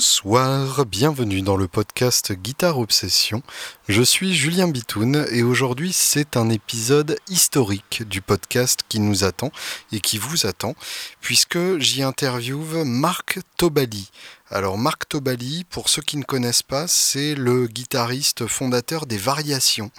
[0.00, 3.40] songs Bonsoir, bienvenue dans le podcast Guitare Obsession.
[3.88, 9.52] Je suis Julien Bitoun et aujourd'hui c'est un épisode historique du podcast qui nous attend
[9.92, 10.74] et qui vous attend
[11.20, 14.10] puisque j'y interviewe Marc Tobali.
[14.50, 19.90] Alors Marc Tobali, pour ceux qui ne connaissent pas, c'est le guitariste fondateur des Variations,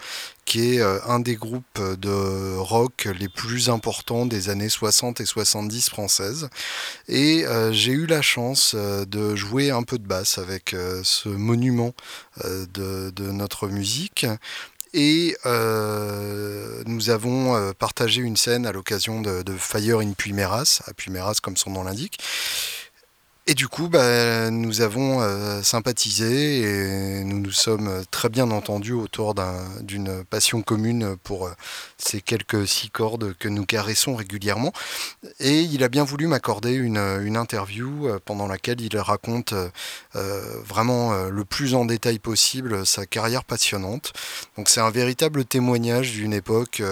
[0.45, 5.26] qui est euh, un des groupes de rock les plus importants des années 60 et
[5.26, 6.49] 70 françaises.
[7.08, 11.94] Et euh, j'ai eu la chance euh, de jouer un peu de avec ce monument
[12.44, 14.26] de, notre musique.
[14.94, 15.35] Et
[16.85, 21.72] nous avons partagé une scène à l'occasion de, Fire in Puimeras, à Puimeras comme son
[21.72, 22.20] nom l'indique.
[23.49, 28.94] Et du coup, bah, nous avons euh, sympathisé et nous nous sommes très bien entendus
[28.94, 29.34] autour
[29.81, 31.54] d'une passion commune pour euh,
[31.98, 34.71] ces quelques six cordes que nous caressons régulièrement.
[35.40, 36.99] Et il a bien voulu m'accorder une,
[37.37, 39.55] interview euh, pendant laquelle il raconte
[40.13, 44.13] vraiment le plus en détail possible sa carrière passionnante.
[44.57, 46.84] Donc c'est un véritable témoignage d'une époque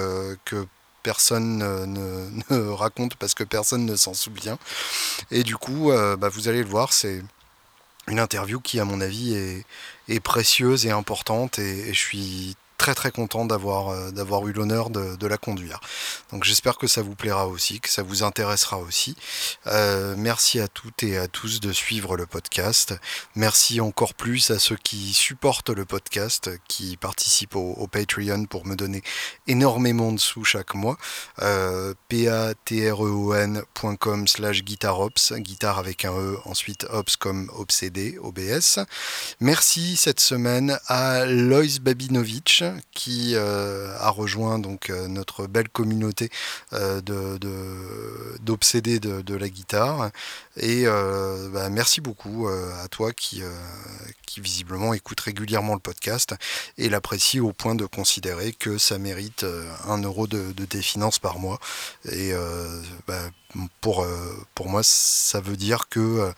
[0.46, 0.66] que
[1.08, 1.60] personne
[2.50, 4.60] ne, raconte parce que personne ne s'en souvient.
[5.32, 7.24] Et du coup, euh, bah, vous allez le voir, c'est
[8.10, 9.34] une interview qui, à mon avis,
[10.10, 11.60] est, précieuse et importante.
[11.60, 15.82] et, je suis très très content d'avoir euh, d'avoir eu l'honneur de, la conduire.
[16.32, 19.18] Donc j'espère que ça vous plaira aussi, que ça vous intéressera aussi.
[19.66, 22.96] Euh, merci à toutes et à tous de suivre le podcast.
[23.36, 28.76] Merci encore plus à ceux qui supportent le podcast, qui participent au, Patreon pour me
[28.76, 29.04] donner
[29.48, 30.98] énormément de sous chaque mois.
[31.42, 33.58] Euh, patreon.com
[34.30, 38.80] slash guitarops, guitare avec un E, ensuite ops comme obsédé, OBS.
[39.42, 46.30] Merci cette semaine à Lois Babinovich qui euh, a rejoint donc euh, notre belle communauté
[46.74, 47.02] euh,
[48.42, 50.10] d'obsédés de, de, la guitare.
[50.58, 53.44] Et bah, merci beaucoup à toi qui,
[54.26, 56.34] qui visiblement écoute régulièrement le podcast
[56.78, 59.46] et l'apprécie au point de considérer que ça mérite
[59.86, 61.60] un euro de, tes finances par mois.
[62.12, 62.34] Et
[63.08, 63.22] bah,
[63.82, 64.06] pour,
[64.56, 66.34] pour moi, ça veut dire que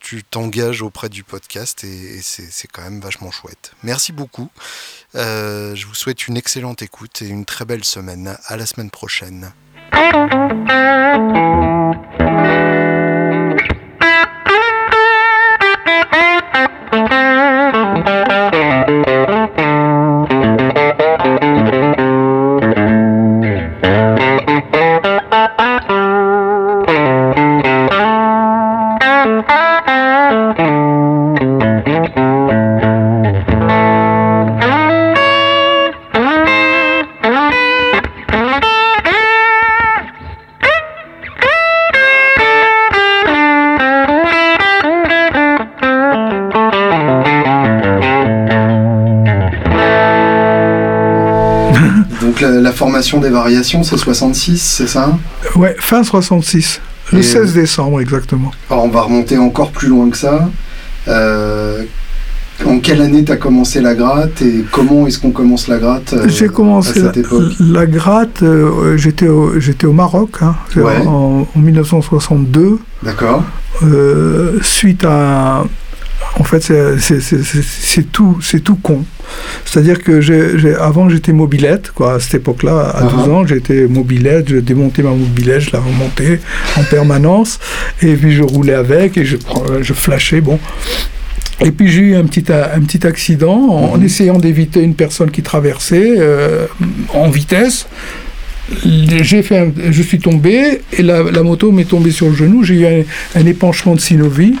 [0.00, 3.72] tu t'engages auprès du podcast et, c'est quand même vachement chouette.
[3.82, 4.50] Merci beaucoup.
[5.14, 8.36] Euh, je vous souhaite une excellente écoute et une très belle semaine.
[8.46, 9.52] À la semaine prochaine.
[52.80, 55.18] Formation des variations, c'est 66, c'est ça
[55.54, 56.80] Ouais, fin 66.
[57.12, 58.52] Le 16 décembre, exactement.
[58.70, 60.48] Alors, on va remonter encore plus loin que ça.
[61.06, 61.82] Euh,
[62.64, 66.14] en quelle année tu as commencé la gratte et comment est-ce qu'on commence la gratte
[66.14, 69.52] euh, J'ai commencé à cette la, la, gratte, euh, j'étais au,
[69.84, 70.54] au, Maroc hein,
[71.06, 72.78] en, 1962.
[73.02, 73.44] D'accord.
[74.62, 75.64] suite à.
[76.38, 79.04] En fait, c'est tout, tout con.
[79.70, 83.30] C'est-à-dire que avant j'étais mobilette, quoi, à cette époque-là, à 12 uh-huh.
[83.30, 86.40] ans, j'étais mobilette, je démontais ma mobilette, je la remontais
[86.76, 87.60] en permanence,
[88.02, 89.36] et puis je roulais avec et je,
[89.80, 90.58] je flashais, bon.
[91.64, 94.04] Et puis j'ai eu un petit, un petit accident en, uh-huh.
[94.04, 96.66] essayant d'éviter une personne qui traversait euh,
[97.14, 97.86] en vitesse
[98.84, 102.62] j'ai fait je suis tombé et la, moto m'est tombée sur le genou.
[102.62, 103.04] J'ai eu
[103.34, 104.54] un, épanchement de synovie.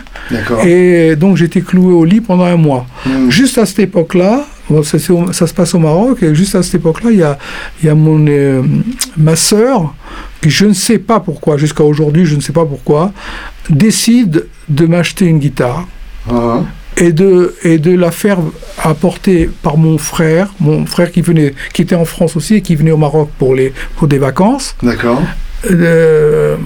[0.66, 2.88] Et donc j'étais cloué au lit pendant un mois.
[3.06, 3.30] Mmh.
[3.30, 4.48] Juste à cette époque-là,
[4.82, 4.98] ça,
[5.32, 7.38] ça, se passe au Maroc, et juste à cette époque-là, il y a,
[7.82, 8.62] y a mon, euh,
[9.16, 9.94] ma sœur,
[10.40, 13.12] qui je ne sais pas pourquoi, jusqu'à aujourd'hui, je ne sais pas pourquoi,
[13.68, 15.86] décide de m'acheter une guitare.
[16.30, 16.60] Ah
[16.96, 18.38] et de, et de la faire
[18.82, 22.76] apporter par mon frère, mon frère qui, venait, qui était en France aussi et qui
[22.76, 24.76] venait au Maroc pour, les, pour des vacances.
[24.82, 25.22] D'accord.
[25.70, 26.56] Euh,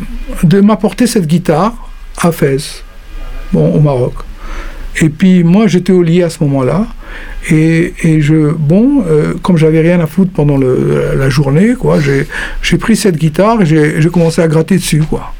[0.42, 1.74] de m'apporter cette guitare
[2.20, 2.82] à Fès,
[3.52, 4.14] bon, au Maroc.
[5.00, 6.86] Et puis moi j'étais au lit à ce moment-là
[7.50, 11.98] et, et je bon euh, comme j'avais rien à foutre pendant le, la journée quoi
[12.00, 15.32] j'ai pris cette guitare et j'ai commencé à gratter dessus quoi.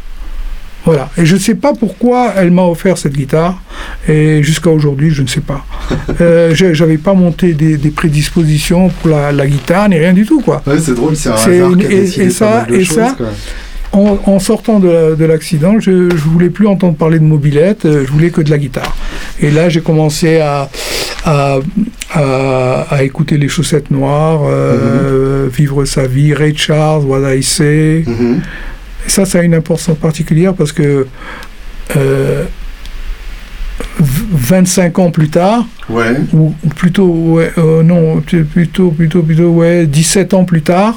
[0.84, 1.08] Voilà.
[1.16, 3.58] Et je ne sais pas pourquoi elle m'a offert cette guitare.
[4.06, 5.64] Et jusqu'à aujourd'hui, je ne sais pas.
[6.20, 10.62] euh, J'avais pas monté des, prédispositions pour la, guitare, ni rien du tout, quoi.
[10.66, 13.16] Ouais, c'est drôle, c'est un hasard et, et, ça, et ça,
[13.94, 18.40] en, sortant de, l'accident, je ne voulais plus entendre parler de mobilette, je voulais que
[18.40, 18.96] de la guitare.
[19.40, 20.68] Et là, j'ai commencé à,
[21.24, 25.48] à, écouter les chaussettes noires, mhm.
[25.48, 28.04] vivre sa vie, Ray Charles, What I Say.
[28.06, 28.42] Mhm.
[29.06, 31.06] Et ça, ça a une importance particulière parce que
[33.98, 35.66] 25 ans plus tard,
[36.32, 40.96] ou, plutôt, euh, non, plutôt, plutôt, plutôt, ouais, 17 ans plus tard,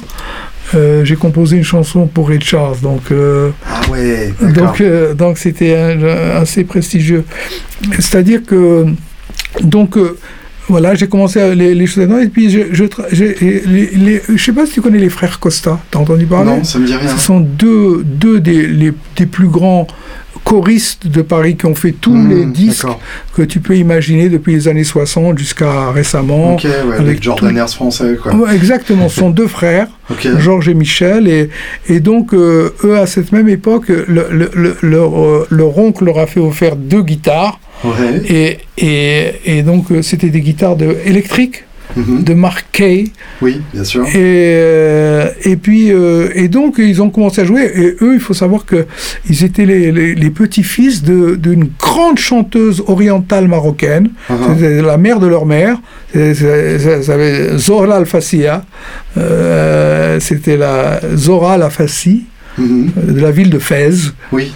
[0.74, 2.80] euh, j'ai composé une chanson pour Ray Charles.
[2.80, 4.82] Donc, euh, ah ouais, donc,
[5.16, 7.24] donc c'était assez prestigieux.
[7.98, 8.86] C'est-à-dire que,
[9.62, 9.96] donc,
[10.68, 14.72] voilà, j'ai commencé à les, les choses et puis je, je, je, sais pas si
[14.72, 16.50] tu connais les frères Costa, t'as entendu parler?
[16.50, 17.08] Non, ça me dit rien.
[17.08, 19.86] Ce sont deux, deux des, les, des plus grands
[20.48, 22.86] choristes de Paris qui ont fait tous hmm, les disques
[23.36, 26.56] que tu peux imaginer depuis les années 60 jusqu'à récemment.
[26.98, 28.16] avec, Jordan français.
[28.20, 28.54] Quoi.
[28.54, 29.88] exactement, ce sont deux frères,
[30.38, 31.50] Georges et Michel, et,
[31.88, 36.18] et donc euh, eux à cette même époque, le, le, leur, euh, leur, oncle leur
[36.18, 37.60] a fait offrir deux guitares.
[38.28, 41.64] Et, et, et, donc euh, c'était des guitares de, électriques
[41.96, 42.22] Mhm.
[42.22, 43.10] de Mark Kay.
[43.42, 44.06] Oui, bien sûr.
[44.06, 47.70] Et, euh, et puis, euh, et donc, ils ont commencé à jouer.
[47.74, 54.10] Et eux, il faut savoir qu'ils étaient les, les, petits-fils d'une grande chanteuse orientale marocaine.
[54.30, 54.82] Uh-huh.
[54.82, 55.78] la mère de leur mère.
[57.56, 58.64] Zora Al-Fassia.
[59.16, 62.24] Euh, c'était la Zora Al-Fassi.
[62.58, 62.90] Mhm.
[63.14, 64.52] de la ville de Fès, oui,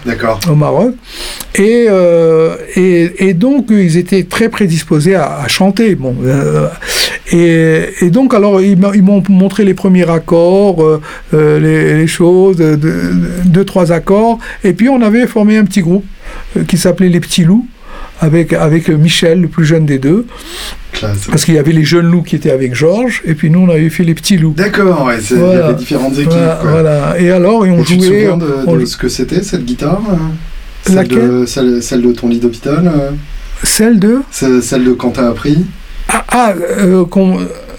[0.51, 0.95] au Maroc.
[1.55, 5.95] Et, euh, et, et, donc, ils étaient très prédisposés à, chanter.
[5.95, 6.69] Bon, euh,
[7.31, 13.65] et, et, donc, alors, ils m'ont montré les premiers accords, euh, les, les, choses, deux,
[13.65, 14.39] trois accords.
[14.65, 16.05] Et puis, on avait formé un petit groupe
[16.67, 17.67] qui s'appelait Les Petits Loups
[18.23, 20.27] avec, avec Michel, le plus jeune des deux.
[21.01, 23.69] Parce qu'il y avait les jeunes loups qui étaient avec Georges, et puis nous on
[23.69, 24.55] avait fait les petits loups.
[24.57, 26.33] D'accord, ouais, il y avait différentes équipes.
[26.63, 27.97] Voilà, et alors, et on jouait.
[27.97, 30.17] Tu te souviens de, ce que c'était cette guitare euh
[30.85, 31.41] celle Laquelle?
[31.41, 33.11] de, celle, de ton lit d'hôpital euh
[33.63, 34.19] Celle de?
[34.31, 35.65] Celle de quand t'as appris?
[36.09, 36.55] Ah, ah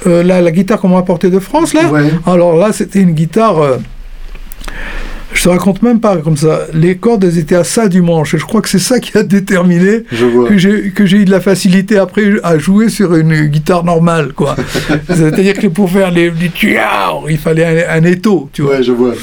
[0.05, 1.89] euh, la, la, guitare qu'on m'a apportée de France, là?
[1.89, 2.11] Ouais.
[2.25, 3.79] Alors là, c'était une guitare.
[5.33, 6.61] Je te raconte même pas comme ça.
[6.73, 8.33] Les cordes, elles étaient à ça du manche.
[8.33, 10.03] Et je crois que c'est ça qui a déterminé
[10.47, 14.33] que j'ai que j'ai eu de la facilité après à jouer sur une guitare normale,
[14.33, 14.55] quoi.
[15.07, 16.51] C'est-à-dire que pour faire les, les
[17.29, 18.77] il fallait un, un étau, tu vois.
[18.77, 19.13] Ouais, je vois.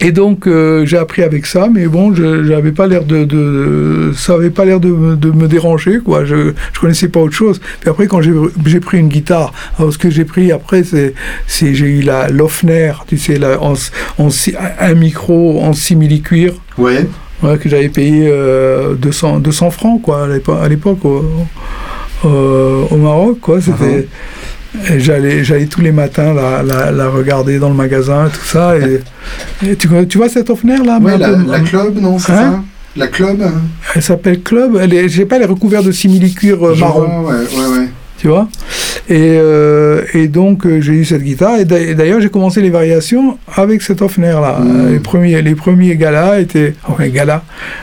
[0.00, 4.12] Et donc euh, j'ai appris avec ça, mais bon, je n'avais pas l'air de, de,
[4.16, 6.24] ça avait pas l'air de, de, me déranger, quoi.
[6.24, 7.60] Je je connaissais pas autre chose.
[7.80, 11.14] Puis après, quand j'ai pris une guitare, alors ce que j'ai pris après, c'est
[11.46, 13.74] c'est j'ai eu la Lofner, tu sais, la, en,
[14.18, 14.28] en,
[14.80, 16.54] un micro en simili cuir.
[16.76, 17.06] Ouais.
[17.42, 20.28] Ouais, que j'avais payé euh, 200 200 francs, quoi,
[20.60, 21.24] à l'époque au,
[22.24, 23.60] au, Maroc, quoi.
[23.60, 24.08] C'était
[24.98, 28.74] J'allais, j'allais tous les matins la, la, regarder dans le magasin, tout ça.
[28.76, 29.00] Et,
[29.76, 32.64] tu, tu, vois cette Hofner là Oui, la, la, Club, non, c'est hein ça?
[32.96, 33.42] La Club
[33.94, 34.78] Elle s'appelle Club.
[34.80, 37.24] Elle est, je sais pas, elle est recouverte de simili-cuir euh, marron.
[37.24, 37.88] ouais, ouais, ouais.
[38.18, 38.48] Tu vois?
[39.08, 41.58] Et, euh, et, donc, euh, j'ai eu cette guitare.
[41.60, 44.58] Et d'ailleurs, j'ai commencé les variations avec cette Hofner là.
[44.58, 44.92] Hmm.
[44.92, 46.74] Les, premiers, les premiers galas étaient.
[46.88, 47.42] Enfin, galas.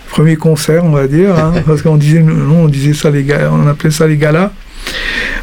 [0.10, 1.36] Premiers concerts, on va dire.
[1.36, 4.52] Hein, parce qu'on disait, non, on disait ça, les, on appelait ça les galas.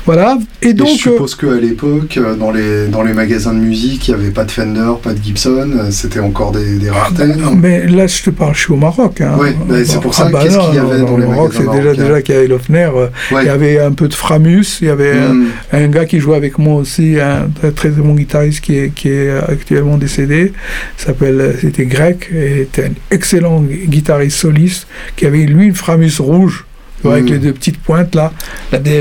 [0.04, 0.37] Voilà.
[0.62, 0.88] Et donc.
[0.88, 4.31] je suppose qu'à l'époque, euh, dans les, dans les magasins de musique, il n'y avait
[4.31, 7.22] pas de Fender, pas de Gibson, euh, c'était encore des, des raretés.
[7.44, 9.20] Ah, mais là, je te parle, je suis au Maroc.
[9.20, 9.36] Hein.
[9.38, 9.50] Oui,
[9.84, 10.24] c'est pour ça.
[10.26, 12.48] Ah, bah Qu'est-ce qu'il y avait dans, les Maroc C'est déjà, déjà qu'il y avait
[12.48, 12.91] Lofner.
[12.94, 14.79] Euh, il y avait un peu de Framus.
[14.81, 15.46] Il y avait hmm.
[15.72, 19.08] un, gars qui jouait avec moi aussi, un très, très bon guitariste qui est, qui
[19.08, 20.53] est actuellement décédé.
[20.96, 24.86] S'appelle, c'était grec et était un excellent guitariste soliste
[25.17, 26.65] qui avait lui une Framus rouge
[27.10, 28.32] avec les deux petites pointes là.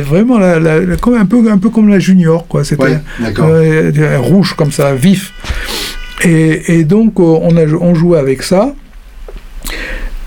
[0.02, 2.64] vraiment, la, un, peu, un peu comme la junior, quoi.
[2.64, 3.00] C'était
[3.40, 5.34] euh, rouge comme ça, vif.
[6.24, 8.74] Et, et donc, euh, on, a, on jouait avec ça.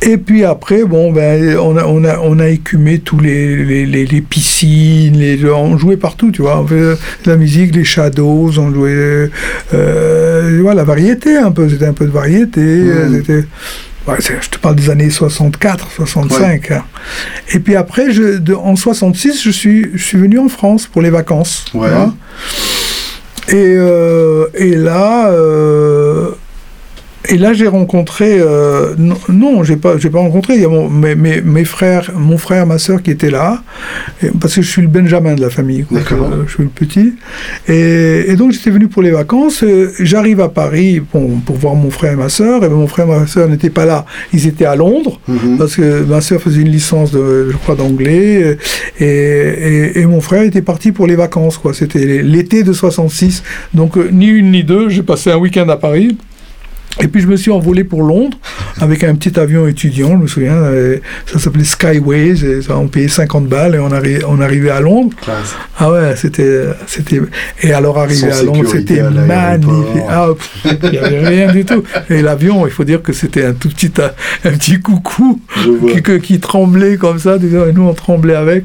[0.03, 4.05] Et puis après, bon, ben, on, a, on, a, on a écumé tous les, les,
[4.05, 6.61] les, piscines, les, on jouait partout, tu vois.
[6.61, 9.31] On fait la musique, les shadows, on jouait.
[9.73, 12.61] Euh, voilà, la variété un peu, c'était un peu de variété.
[12.61, 13.15] Mmh.
[13.15, 13.45] C'était
[14.09, 16.71] je te parle des années 64, 65.
[16.71, 16.85] Hein.
[17.53, 21.03] Et puis après, je, de, en 66, je suis, je suis venu en France pour
[21.03, 21.65] les vacances.
[23.49, 26.31] Et, euh, et là, euh,
[27.29, 28.39] et là, j'ai rencontré.
[28.39, 30.55] Euh, non, non j'ai pas, j'ai pas rencontré.
[30.55, 33.63] Il y a mon, mes, mes, mes, frères, mon frère, ma soeur qui étaient là,
[34.41, 35.85] parce que je suis le Benjamin de la famille.
[35.85, 36.01] Quoi,
[36.47, 37.15] je, suis le petit.
[37.67, 39.65] Et, et donc, j'étais venu pour les vacances.
[40.01, 42.63] J'arrive à Paris pour, pour, voir mon frère et ma soeur.
[42.63, 44.05] Et mon frère et ma soeur n'étaient pas là.
[44.35, 45.57] Ils étaient à Londres, mhm.
[45.57, 48.59] parce que ma soeur faisait une licence, de, je crois, d'anglais.
[49.01, 51.57] Et, et, et, mon frère était parti pour les vacances.
[51.57, 51.73] Quoi.
[51.73, 53.43] C'était l'été de 66.
[53.73, 54.91] Donc, euh, ni une ni deux.
[54.91, 56.19] J'ai passé un week-end à Paris.
[57.03, 58.39] Et puis je me suis envolé pour Londres
[58.81, 63.09] avec un petit avion étudiant, je me souviens, euh, ça s'appelait Skyways, et on payait
[63.09, 65.11] 50 balles et on, arri on arrivait à Londres.
[65.21, 65.55] Classe.
[65.79, 67.21] Ah ouais, c'était, c'était,
[67.63, 70.03] et alors arrivé Sans à Londres, c'était magnifique.
[70.09, 70.29] Ah,
[70.65, 71.83] il n'y avait rien du tout.
[72.11, 73.91] Et l'avion, il faut dire que c'était un tout petit,
[74.45, 75.41] un petit coucou
[76.23, 78.65] qui, tremblait comme ça, et nous on tremblait avec.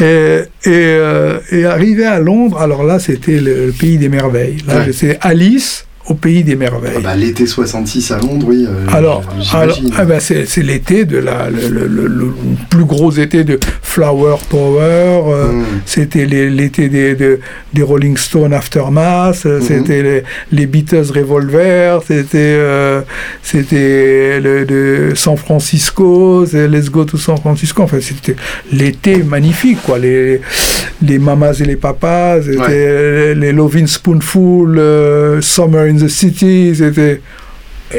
[0.00, 4.58] Et, et, euh, et arrivé à Londres, alors là c'était le, le pays des merveilles.
[4.66, 4.92] Là Ouais.
[4.92, 6.94] c'est Alice au pays des merveilles.
[6.98, 8.66] Ah bah, L'été 66 à Londres, oui.
[8.68, 9.22] euh, Alors,
[9.96, 12.26] ah ben, c'est l'été de la, le, le- le- le
[12.68, 15.22] plus gros été de Flower Power.
[15.32, 15.64] euh, Mm.
[15.86, 17.38] C'était l'été des, de-
[17.72, 19.44] des Rolling Stones Aftermath.
[19.44, 19.60] Mhm.
[19.62, 22.00] C'était les, les Beatles Revolver.
[22.06, 23.00] C'était euh,
[23.42, 26.44] c'était le, de San Francisco.
[26.46, 27.82] c'est Let's Go to San Francisco.
[27.82, 28.36] Enfin, c'était
[28.72, 29.98] l'été magnifique, quoi.
[29.98, 30.40] Les,
[31.02, 32.42] les mamas et les papas.
[32.42, 34.80] C'était les Lovin' Spoonful.
[35.40, 36.74] Summer in the City.
[36.74, 37.20] C'était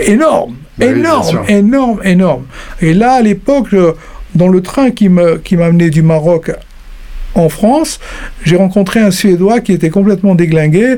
[0.07, 2.43] énorme, Bah énorme, énorme, énorme.
[2.81, 3.75] Et là, à l'époque,
[4.35, 6.51] dans le train qui me qui m'amenait du Maroc
[7.33, 7.99] en France,
[8.43, 10.97] j'ai rencontré un Suédois qui était complètement déglingué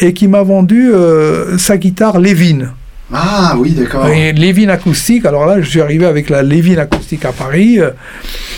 [0.00, 2.72] et qui m'a vendu euh, sa guitare Levin.
[3.12, 4.08] Ah oui, d'accord.
[4.08, 5.26] Et Levin acoustique.
[5.26, 7.78] Alors là, je suis arrivé avec la Levin acoustique à Paris.
[7.80, 7.90] euh,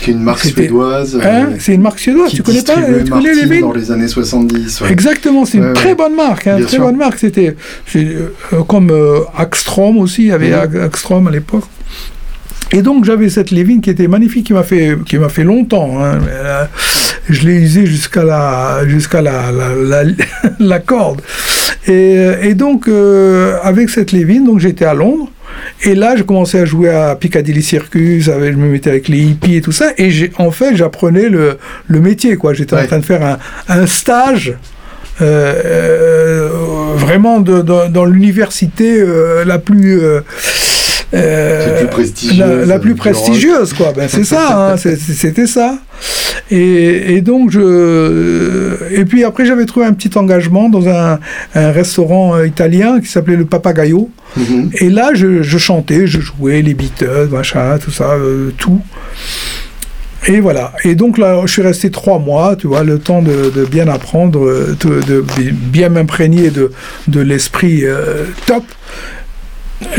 [0.01, 1.15] Qui est une marque suédoise.
[1.15, 2.29] euh, hein, c'est une marque suédoise.
[2.29, 4.81] qui Tu connais pas distribuait Tu connais Levin dans les années 70.
[4.81, 4.91] ouais.
[4.91, 6.81] Exactement, c'est une Ouais, très bonne marque, hein, très sûr.
[6.83, 7.19] bonne marque.
[7.19, 7.55] C'était
[7.95, 8.29] euh,
[8.67, 10.81] comme euh, Axstrom aussi, il y avait Mhm.
[10.83, 11.65] Axstrom à l'époque.
[12.71, 15.99] Et donc j'avais cette Levin qui était magnifique, qui m'a fait, qui m'a fait longtemps.
[16.03, 16.65] hein, euh,
[17.29, 20.11] je l'ai usée jusqu'à la, jusqu'à la, la, la,
[20.59, 21.21] la corde.
[21.87, 25.29] Et, euh, et donc euh, avec cette Levin, donc j'étais à Londres.
[25.83, 29.19] Et là, je commençais à jouer à Piccadilly Circus, avec, je me mettais avec les
[29.19, 29.91] hippies et tout ça.
[29.97, 32.35] Et en fait, j'apprenais le, le métier.
[32.35, 32.53] quoi.
[32.53, 33.37] J'étais en train de faire un,
[33.69, 34.53] un stage
[35.21, 36.49] euh, euh,
[36.95, 40.01] vraiment de- de- dans l'université euh, la plus
[41.13, 43.11] euh, euh, La plus prestigieuse, la, la plus du rock.
[43.13, 44.75] prestigieuse quoi ben c'est ça hein,
[45.17, 45.77] c'était ça
[46.51, 51.19] et, et donc je et puis après j'avais trouvé un petit engagement dans un,
[51.55, 54.71] un restaurant euh, italien qui s'appelait le Papagayo Mhm.
[54.81, 58.81] et là, je, je chantais, je jouais les Beatles, machin, tout ça, euh, tout.
[60.27, 60.73] Et voilà.
[60.83, 63.87] Et donc là, je suis resté trois mois, tu vois, le temps de, de bien
[63.87, 66.71] apprendre, euh, de, de bi- bien m'imprégner de,
[67.07, 68.63] de l'esprit euh, top.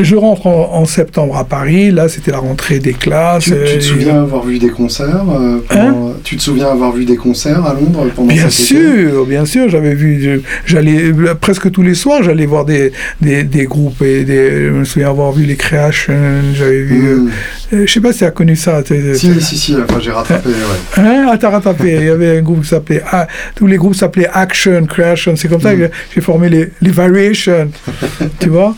[0.03, 1.91] Je rentre en, en septembre à Paris.
[1.91, 3.45] Là, c'était la rentrée des classes.
[3.45, 7.05] Tu, tu te souviens avoir vu des concerts euh, pendant- Tu te souviens avoir vu
[7.05, 11.71] des concerts à Londres pendant Hein Bien été sûr, bien sûr, j'avais vu, j'allais presque
[11.71, 15.33] tous les soirs, j'allais voir des, des, des groupes et des, je me souviens avoir
[15.33, 16.15] vu les Creation,
[16.55, 17.31] j'avais vu, Mhm.
[17.75, 18.83] euh, je sais pas si tu as connu ça.
[19.15, 20.55] Si, si, si, enfin j'ai rattrapé, ouais.
[21.03, 21.97] Hein, ah, t'as rattrapé.
[22.01, 25.35] Il y avait un groupe qui s'appelait, ah, tous les groupes s'appelaient Action, Creation.
[25.37, 25.79] C'est comme ça Mm.
[25.81, 27.69] que j'ai formé les, les Variations,
[28.41, 28.75] tu vois?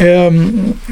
[0.00, 0.30] Et, euh,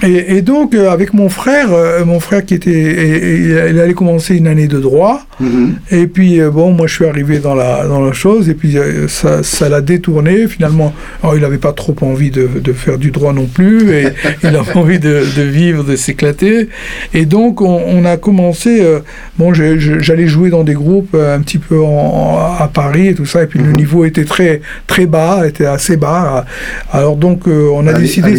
[0.02, 3.80] et, et donc, euh, avec mon frère, euh, mon frère qui était, et- et il
[3.80, 5.22] allait commencer une année de droit.
[5.40, 5.76] Mhm.
[5.90, 8.76] Et puis, bon, moi, je suis arrivé dans la, dans la chose, et puis
[9.08, 10.46] ça, ça l'a détourné.
[10.48, 14.08] Finalement, alors, il n'avait pas trop envie de, de faire du droit non plus, et
[14.42, 16.68] il avait envie de, de vivre, de s'éclater.
[17.14, 18.80] Et donc, on, on a commencé.
[18.82, 18.98] euh,
[19.38, 23.26] bon, j'allais jouer dans des groupes un petit peu en- en- à Paris et tout
[23.26, 23.76] ça, et puis le Mhm.
[23.76, 26.44] niveau était très, très bas, était assez bas.
[26.92, 28.36] Alors, donc, euh, on a À décidé à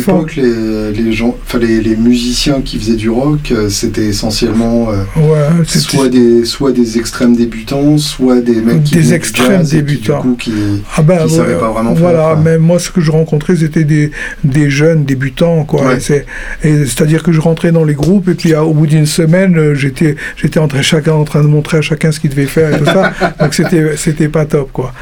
[0.59, 0.91] faire.
[0.91, 5.03] l'époque, les, gens, enfin les, les musiciens qui faisaient du rock, euh, c'était essentiellement euh,
[5.15, 9.73] Ouais, soit des soit des extrêmes débutants, soit des mecs qui Des du extrêmes jazz
[9.73, 10.21] et qui, débutants.
[10.21, 10.53] du coup, qui
[10.97, 12.39] Ah ben, qui savaient ouais, pas vraiment faire, Voilà, quoi.
[12.43, 14.11] mais moi, ce que je rencontrais, c'était des,
[14.43, 15.85] des jeunes débutants, quoi.
[15.87, 15.99] Ouais.
[15.99, 16.25] C'est-
[16.63, 19.57] et C'est-à-dire que je rentrais dans les groupes, et puis à- au bout d'une semaine,
[19.57, 22.45] euh, j'étais j'étais en train, chacun en train de montrer à chacun ce qu'il devait
[22.45, 23.11] faire et tout ça.
[23.39, 24.93] Donc c'était c'était pas top, quoi.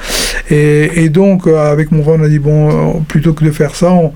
[0.50, 3.52] Et, et donc, euh, avec mon frère, on a dit, bon, euh, plutôt que de
[3.52, 4.14] faire ça, on,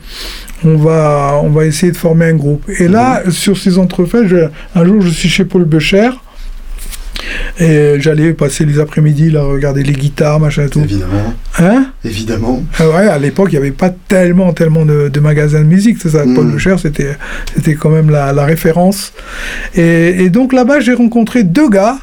[0.63, 2.63] on va, on va essayer de former un groupe.
[2.79, 6.09] Et là, sur ces entrefaits, je- un jour, je suis chez Paul Becher.
[7.59, 10.79] Et j'allais passer les après-midi, là, regarder les guitares, machin et tout.
[10.81, 11.91] évidemment, Hein?
[12.03, 12.63] Évidemment.
[12.79, 15.97] ah ouais, à l'époque, il n'y avait pas tellement, tellement de, de magasins de musique.
[16.01, 16.23] C'est ça.
[16.23, 17.15] Paul Lecher, c'était,
[17.53, 19.13] c'était quand même la, la référence.
[19.75, 21.97] Et, et donc là-bas, j'ai rencontré deux gars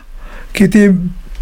[0.52, 0.92] qui étaient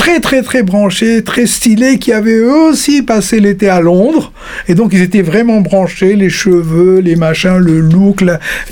[0.07, 4.31] très, très, très branchés, très stylés, qui avaient eux aussi passé l'été à Londres.
[4.69, 8.23] Et donc, ils étaient vraiment branchés, les cheveux, les machins, le look,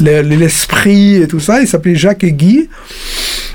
[0.00, 1.60] l'esprit et tout ça.
[1.60, 2.68] Ils s'appelaient Jacques et Guy.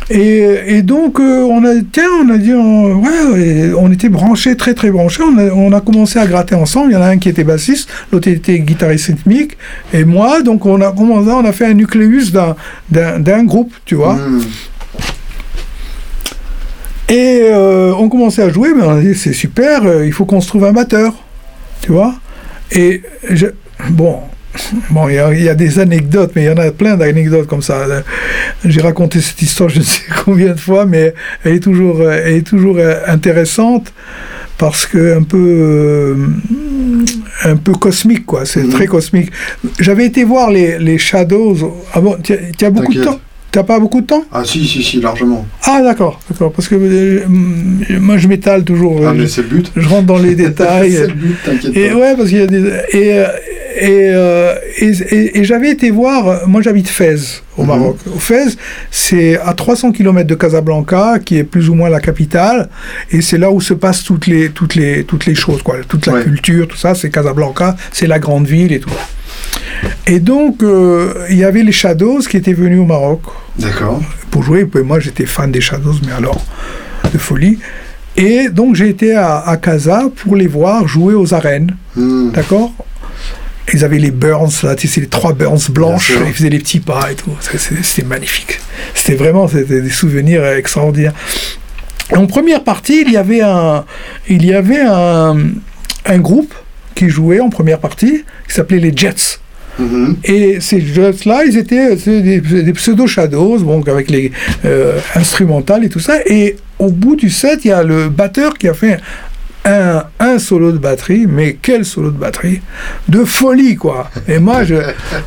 [0.10, 5.24] Et, donc, euh, on a, tiens, on a dit, on, était branchés, très très branchés.
[5.24, 6.92] On a, commencé à gratter ensemble.
[6.92, 9.58] Il y en a un qui était bassiste, l'autre était guitariste rythmique,
[9.94, 10.42] et moi.
[10.42, 14.16] Donc, on a commencé, on a fait un nucléus d'un, groupe, tu vois.
[14.16, 14.42] Mhm.
[17.10, 20.26] Et euh, on commençait à jouer, mais on a dit, c'est super, euh, il faut
[20.26, 21.14] qu'on se trouve un batteur,
[21.82, 22.16] tu vois?
[22.72, 23.48] Et je-
[23.90, 24.20] bon,
[24.90, 26.98] Bon, il y, a, il y, a des anecdotes, mais il y en a plein
[26.98, 27.86] d'anecdotes comme ça.
[28.66, 31.14] J'ai raconté cette histoire je ne sais combien de fois, mais
[31.44, 33.94] elle est toujours, elle est toujours intéressante
[34.58, 36.18] parce que un peu,
[37.46, 38.46] un peu cosmique, quoi.
[38.46, 39.32] C'est très cosmique.
[39.80, 41.84] J'avais été voir les, les Shadows.
[41.94, 43.20] Ah bon, tu as beaucoup de temps
[43.52, 44.24] T'as pas beaucoup de temps?
[44.32, 45.46] Ah si, si, si, largement.
[45.64, 46.52] Ah d'accord, d'accord.
[46.52, 47.22] Parce que euh,
[48.00, 49.02] moi je m'étale toujours.
[49.08, 49.72] Ah mais c'est le but.
[49.76, 50.92] Je rentre dans les détails.
[50.94, 52.60] c'est le but, t'inquiète et ouais, parce qu'il y a des...
[52.92, 53.28] Et, euh,
[53.82, 57.68] euh, et, et, et, j'avais été voir, moi j'habite Fès, au mhm.
[57.68, 57.98] Maroc.
[58.18, 58.58] Fès,
[58.92, 62.70] c'est à 300 km de Casablanca, qui est plus ou moins la capitale,
[63.12, 65.78] et c'est là où se passent toutes les, toutes les, toutes les choses, quoi.
[65.88, 68.92] Toute la culture, tout ça, c'est Casablanca, c'est la grande ville et tout.
[70.08, 73.22] Et donc, euh, il y avait les Shadows qui étaient venus au Maroc.
[73.58, 74.02] D'accord.
[74.32, 74.68] Pour jouer.
[74.84, 76.44] moi, j'étais fan des Shadows, mais alors,
[77.14, 77.60] de folie.
[78.18, 81.76] Et donc, j'ai été à, à Casa pour les voir jouer aux arènes.
[81.96, 82.32] Hmm.
[82.32, 82.74] D'accord?
[83.72, 86.80] Ils avaient les Burns, là, tu sais, les trois Burns blanches, ils faisaient les petits
[86.80, 87.32] pas et tout.
[87.40, 88.60] C'était magnifique.
[88.96, 91.14] C'était vraiment des souvenirs extraordinaires.
[92.16, 93.86] en première partie, il y avait un,
[94.28, 95.38] il y avait un,
[96.06, 96.54] un groupe
[97.00, 99.40] qui jouait en première partie, qui s'appelait les Jets.
[99.80, 100.16] Mm-hmm.
[100.26, 104.34] Et ces Jets-là, ils étaient des, pseudo-shadows, bon, avec les
[104.66, 106.18] euh, instrumentales et tout ça.
[106.26, 109.00] Et au bout du set, il y a le batteur qui a fait
[109.64, 112.60] un, un, solo de batterie, mais quel solo de batterie?
[113.08, 114.12] De folie, quoi.
[114.28, 114.76] Et moi, je,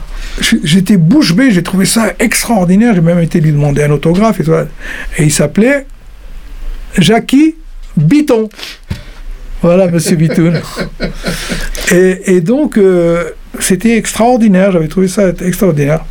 [0.63, 2.95] j'étais bouche bée, j'ai trouvé ça extraordinaire.
[2.95, 4.53] J'ai même été lui demander un autographe et tout.
[5.17, 5.87] Et il s'appelait
[6.99, 7.55] Jackie
[7.97, 8.51] Biton.
[9.63, 10.61] Voilà, monsieur Bitoun.
[11.93, 16.05] et, et, donc, euh, c'était extraordinaire, j'avais trouvé ça extraordinaire.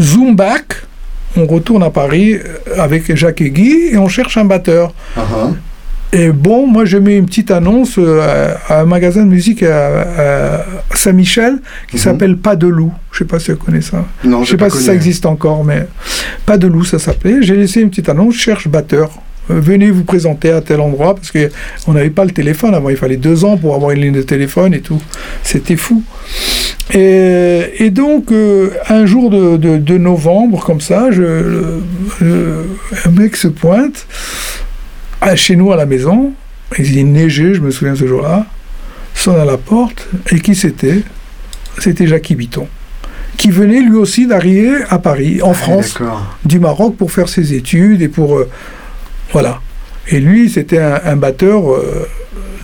[0.00, 0.82] Zoom back,
[1.36, 2.40] on retourne à Paris euh,
[2.78, 4.94] avec Jacques et Guy et on cherche un batteur.
[5.16, 5.54] Uh-huh.
[6.12, 10.64] Et bon, moi j'ai mis une petite annonce euh, à, un magasin de musique à,
[10.94, 11.58] Saint-Michel
[11.90, 12.00] qui uh-huh.
[12.00, 12.92] s'appelle Pas de loup.
[13.12, 14.04] Je sais pas si vous connaissez ça.
[14.24, 15.86] Non, je sais pas, si ça existe encore, mais
[16.46, 17.42] Pas de loup ça s'appelait.
[17.42, 19.10] J'ai laissé une petite annonce, cherche batteur.
[19.50, 22.96] Euh, venez vous présenter à tel endroit, parce qu'on n'avait pas le téléphone avant, il
[22.96, 25.00] fallait deux ans pour avoir une ligne de téléphone et tout.
[25.42, 26.02] C'était fou.
[26.92, 31.80] Et, donc, euh, un jour de, novembre, comme ça, je,
[32.22, 34.06] un mec se pointe
[35.34, 36.32] chez nous à la maison,
[36.78, 38.46] il neigeait, je me souviens ce jour-là,
[39.14, 41.02] sonne à la porte, et qui c'était?
[41.78, 42.68] C'était Jackie Biton
[43.36, 45.98] qui venait lui aussi d'arriver à Paris, en ah, France,
[46.44, 48.48] du Maroc, pour faire ses études et pour euh,
[49.32, 49.60] voilà.
[50.08, 52.06] Et lui, c'était un, batteur euh,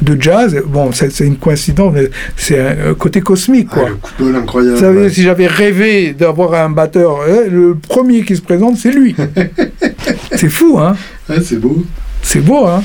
[0.01, 0.63] de jazz.
[0.67, 3.89] Bon, c'est une coïncidence, mais c'est un côté cosmique, quoi.
[3.91, 5.11] Ah, le incroyable.
[5.11, 9.17] si j'avais rêvé d'avoir un batteur, hein, le premier qui se présente, c'est lui.
[10.33, 10.95] c'est fou, hein
[11.43, 11.85] C'est beau.
[12.23, 12.83] C'est beau, hein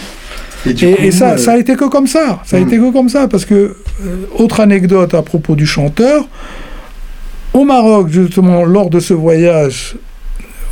[0.66, 2.42] et, ça, euh, ça a été que comme ça.
[2.46, 2.68] Ça a hmm.
[2.68, 3.76] été que comme ça, parce que, euh,
[4.38, 6.28] autre anecdote à propos du chanteur,
[7.54, 9.96] au Maroc, justement, lors de ce voyage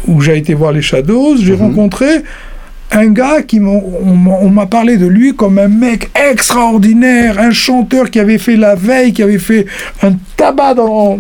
[0.07, 1.61] où j'ai été voir les Shadows, j'ai hmm.
[1.61, 2.07] rencontré
[2.91, 8.19] un gars qui on, m'a parlé de lui comme un mec extraordinaire, un chanteur qui
[8.19, 9.65] avait fait la veille, qui avait fait
[10.01, 11.19] un tabac dans,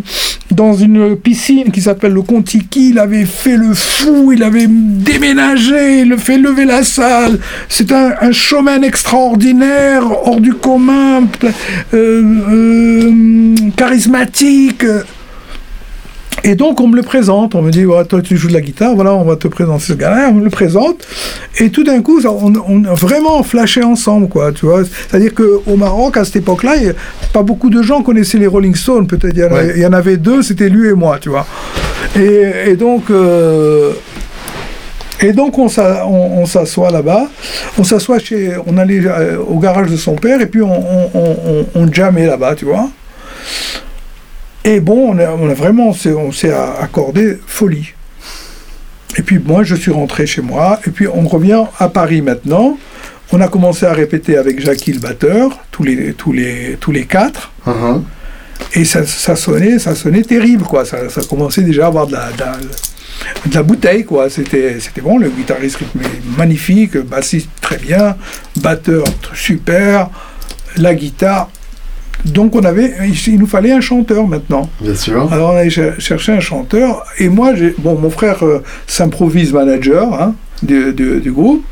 [0.51, 6.01] dans une piscine qui s'appelle le Contiki, il avait fait le fou, il avait déménagé,
[6.01, 7.39] il fait lever la salle.
[7.67, 11.23] C'est un, un, showman extraordinaire, hors du commun,
[11.93, 14.85] euh, euh, charismatique.
[16.43, 17.55] Et donc, on me le présente.
[17.55, 19.93] On me dit, toi, tu joues de la guitare, voilà, on va te présenter ce
[19.93, 20.27] gars-là.
[20.29, 21.05] On me le présente.
[21.59, 24.83] Et tout d'un coup, on, a vraiment flashé ensemble, quoi, tu vois.
[24.83, 26.73] C'est-à-dire qu'au Maroc, à cette époque-là,
[27.33, 29.07] pas beaucoup de gens connaissaient les Rolling Stones.
[29.07, 31.47] Peut-être il, y en avait deux, c'était lui et moi, tu vois.
[32.15, 33.09] Et, donc.
[33.09, 33.93] Euh,
[35.21, 35.69] et donc on,
[36.45, 37.29] s'assoit là-bas,
[37.77, 41.65] on s'assoit chez, on allait euh, au garage de son père et puis on, on,
[41.73, 42.89] on jammait là-bas, tu vois.
[44.67, 47.93] Et bon, on a, vraiment, on s'est accordé folie.
[49.15, 52.77] Et puis moi, je suis rentré chez moi, et puis on revient à Paris maintenant.
[53.31, 57.05] On a commencé à répéter avec Jackie le batteur, tous les, tous les, tous les
[57.05, 57.51] quatre.
[57.67, 58.01] Uh-huh.
[58.73, 60.83] Et ça, sonnait, ça sonnait terrible, quoi.
[60.83, 62.31] Ça, ça commençait déjà à avoir de la,
[63.45, 64.31] de la, bouteille, quoi.
[64.31, 65.79] C'était, c'était bon, le guitariste
[66.37, 68.15] magnifique, bassiste très bien,
[68.57, 70.09] batteur super,
[70.77, 71.49] la guitare
[72.25, 72.93] donc on avait,
[73.27, 74.69] il nous fallait un chanteur maintenant.
[74.81, 75.31] Bien sûr.
[75.31, 80.35] Alors on a cherché un chanteur et moi, bon, mon frère euh, s'improvise manager hein,
[80.63, 81.63] du, groupe.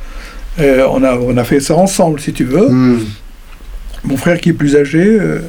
[0.60, 2.70] Euh, on, a, on a fait ça ensemble, si tu veux.
[2.70, 3.00] Hmm.
[4.04, 5.04] Mon frère qui est plus âgé.
[5.04, 5.40] Euh,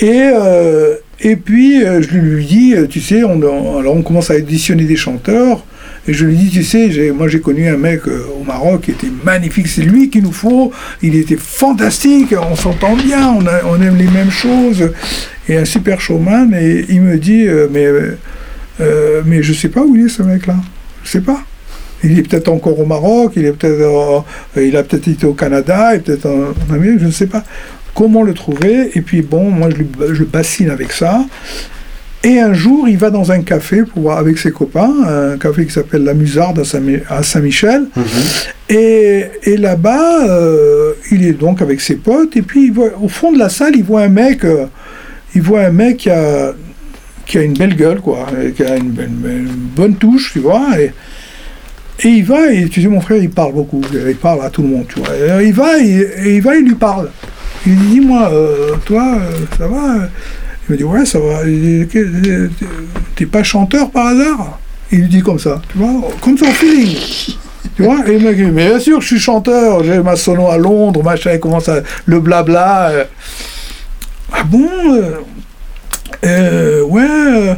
[0.00, 3.36] et, et puis je lui dis, tu sais, on,
[3.78, 5.64] alors on commence à éditionner des chanteurs.
[6.08, 8.92] Et je lui dis, tu sais, moi j'ai connu un mec euh, au Maroc qui
[8.92, 13.96] était magnifique, c'est lui qu'il nous faut, il était fantastique, on s'entend bien, on, aime
[13.96, 14.90] les mêmes choses.
[15.50, 17.86] et un super showman, et il me dit, euh, mais,
[18.80, 20.56] euh, mais je sais pas où il est ce mec-là.
[21.04, 21.42] Je sais pas.
[22.02, 25.34] Il est peut-être encore au Maroc, il est peut-être, euh, il a peut-être été au
[25.34, 27.44] Canada, et peut-être en Amérique, je ne sais pas
[27.94, 28.92] comment le trouver?
[28.94, 31.26] Et puis bon, moi je, je bassine avec ça.
[32.24, 35.72] Et un jour, il va dans un café pour, avec ses copains, un café qui
[35.72, 36.60] s'appelle La Musarde
[37.08, 37.86] à Saint-Michel.
[37.94, 38.04] Mhm.
[38.70, 42.36] Et, et là-bas, euh, il est donc avec ses potes.
[42.36, 44.66] Et puis, il voit, au fond de la salle, il voit un mec, euh,
[45.34, 46.52] il voit un mec qui a,
[47.24, 48.26] qui a une belle gueule, quoi,
[48.56, 48.90] qui a une,
[49.76, 50.66] bonne touche, tu vois.
[50.80, 50.92] Et,
[52.00, 54.62] et il va, et tu sais, mon frère, il parle beaucoup, il parle à tout
[54.62, 55.14] le monde, tu vois.
[55.14, 57.10] Et il va, et, il va, il lui parle.
[57.64, 59.18] Il lui dit, moi, euh, toi,
[59.56, 60.08] ça va?
[60.68, 61.40] Il me dit Ouais, ça va.
[63.16, 64.58] T'es pas chanteur par hasard?
[64.90, 66.96] Il lui dit comme ça, tu vois, comme son feeling.
[67.76, 70.48] Tu vois Et il me dit Mais bien sûr, je suis chanteur, j'ai ma sono
[70.48, 71.82] à Londres, machin, il commence à.
[72.06, 72.88] le blabla.
[72.88, 73.04] Euh.
[74.32, 75.16] Ah bon euh,
[76.24, 77.56] euh, Ouais.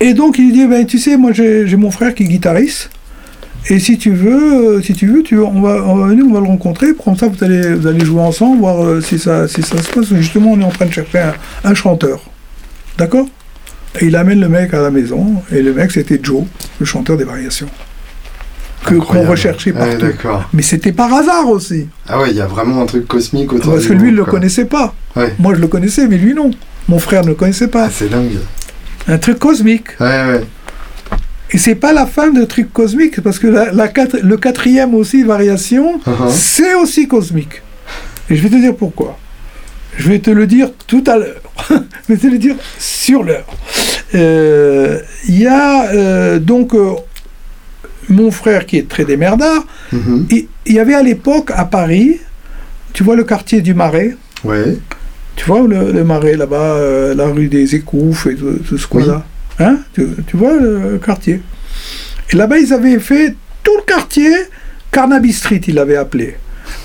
[0.00, 2.90] Et donc il dit ben, Tu sais, moi j'ai mon frère qui est guitariste.
[3.68, 6.32] Et si tu veux, euh, si tu veux, tu, on, va, on va venir, on
[6.32, 6.88] va le rencontrer.
[6.94, 9.90] Comme ça, vous allez, vous allez jouer ensemble, voir euh, si, ça, si ça se
[9.90, 10.12] passe.
[10.14, 11.30] Justement, on est en train de chercher
[11.64, 12.20] un, chanteur.
[12.96, 13.26] D'accord?
[14.00, 15.42] Et il amène le mec à la maison.
[15.52, 16.44] Et le mec, c'était Joe,
[16.78, 17.68] le chanteur des variations.
[18.84, 20.06] Que, qu'on recherchait partout.
[20.54, 21.86] Mais c'était par hasard aussi.
[22.08, 24.18] Ah ouais, il y a vraiment un truc cosmique autour Parce que lui, il ne
[24.18, 24.94] le connaissait pas.
[25.38, 26.50] Moi, je le connaissais, mais lui, non.
[26.88, 27.84] Mon frère ne le connaissait pas.
[27.84, 28.38] Ah, c'est dingue.
[29.06, 29.88] Un truc cosmique.
[30.00, 30.40] Ouais, ouais.
[31.52, 35.98] Et c'est pas la fin de truc cosmique, parce que la, le quatrième aussi, variation,
[35.98, 36.30] uh-huh.
[36.30, 37.62] c'est aussi cosmique.
[38.28, 39.18] Et je vais te dire pourquoi.
[39.96, 41.42] Je vais te le dire tout à l'heure.
[41.70, 43.46] je vais te le dire sur l'heure.
[44.14, 46.94] Euh, il y a euh, donc euh,
[48.08, 49.64] mon frère qui est très démerdard.
[49.92, 50.46] Mm-hmm.
[50.66, 52.18] Il y avait à l'époque à Paris,
[52.92, 54.16] tu vois le quartier du Marais?
[54.44, 54.78] Ouais.
[55.36, 59.24] Tu vois le, Marais là-bas, la rue des Écouffes et tout, ce coin-là?
[59.60, 61.42] Hein tu, vois le quartier.
[62.32, 64.32] Et là-bas, ils avaient fait tout le quartier
[64.90, 66.36] Carnaby Street, ils l'avaient appelé.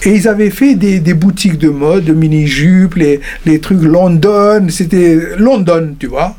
[0.04, 5.18] Et ils avaient fait des, boutiques de mode, de mini-jupes, les, les trucs London, c'était
[5.38, 6.36] London, tu vois.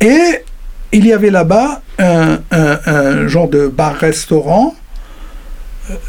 [0.00, 0.42] Et
[0.92, 4.74] il y avait là-bas un, un, genre de bar-restaurant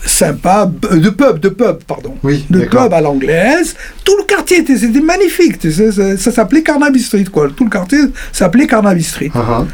[0.05, 2.15] sympa, euh, de pub, de pub, pardon.
[2.23, 3.75] Oui, de pub à l'anglaise.
[4.03, 5.57] Tout le quartier était, c'était magnifique.
[5.71, 7.49] Ça, s'appelait Carnaby Street, quoi.
[7.55, 7.99] Tout le quartier
[8.31, 9.31] s'appelait Carnaby Street.
[9.33, 9.65] Uh-huh.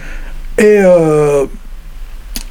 [0.57, 1.45] Et, euh,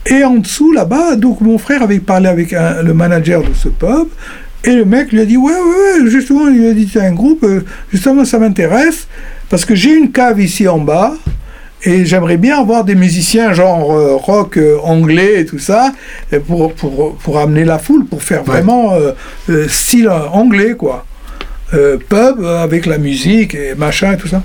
[0.07, 4.09] et en dessous, là-bas, donc mon frère avait parlé avec le manager de ce pub.
[4.65, 7.01] Et le mec lui a dit Ouais, ouais, ouais, justement, il lui a dit C'est
[7.01, 7.61] un groupe, euh,
[7.93, 9.07] justement, ça m'intéresse.
[9.51, 11.15] Parce que j'ai une cave ici en bas.
[11.87, 15.93] Et j'aimerais bien avoir des musiciens genre euh, rock euh, anglais et tout ça,
[16.47, 21.05] pour, pour, pour, amener la foule, pour faire vraiment euh, style anglais, quoi.
[21.71, 24.43] pub avec la musique et machin et tout ça.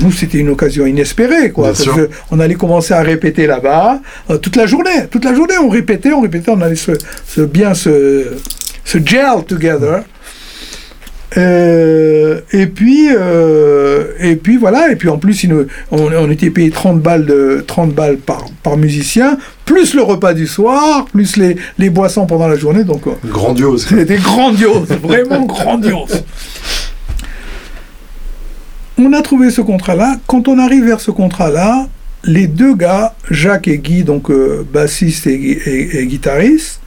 [0.00, 1.72] nous, c'était une occasion inespérée, quoi.
[2.30, 4.00] on allait commencer à répéter là-bas
[4.42, 5.06] toute la journée.
[5.10, 8.32] Toute la journée, on répétait, on répétait, on allait se, bien se,
[8.84, 10.02] se gel together.
[11.36, 15.44] Euh, et puis euh, et puis voilà et puis en plus
[15.90, 20.46] on, était payé 30 balles de 30 balles par, par musicien plus le repas du
[20.46, 23.86] soir plus les, les boissons pendant la journée donc euh, grandiose.
[23.88, 26.22] c'était grandiose vraiment grandiose.
[28.96, 31.88] On a trouvé ce contrat là quand on arrive vers ce contrat là
[32.22, 34.30] les deux gars Jacques et Guy donc
[34.72, 36.80] bassiste et, et guitariste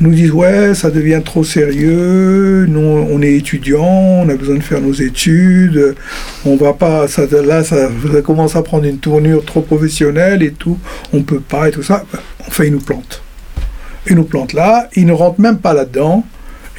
[0.00, 4.62] nous disent ouais ça devient trop sérieux, nous on est étudiants, on a besoin de
[4.62, 5.94] faire nos études,
[6.44, 7.88] on va pas, ça, là ça,
[8.24, 10.78] commence à prendre une tournure trop professionnelle et tout,
[11.12, 12.04] on peut pas et tout ça,
[12.48, 13.22] enfin ils nous plantent.
[14.08, 16.24] Ils nous plantent là, ils ne rentrent même pas là-dedans,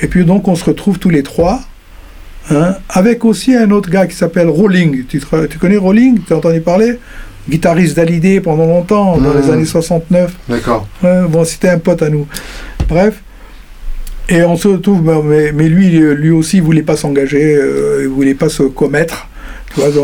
[0.02, 1.62] et puis donc on se retrouve tous les trois,
[2.50, 5.06] hein, avec aussi un autre gars qui s'appelle Rolling.
[5.08, 6.98] Tu, tu connais Rolling Tu as entendu parler?
[7.50, 9.52] Guitariste d'Alidé pendant longtemps, dans les mmh.
[9.52, 10.36] années 69.
[10.48, 10.88] D'accord.
[11.02, 12.28] bon, c'était un pote à nous.
[12.92, 13.22] Bref.
[14.30, 18.02] Et on se retrouve, ben, mais, mais lui, lui aussi, il voulait pas s'engager, euh,
[18.04, 19.28] il voulait pas se commettre.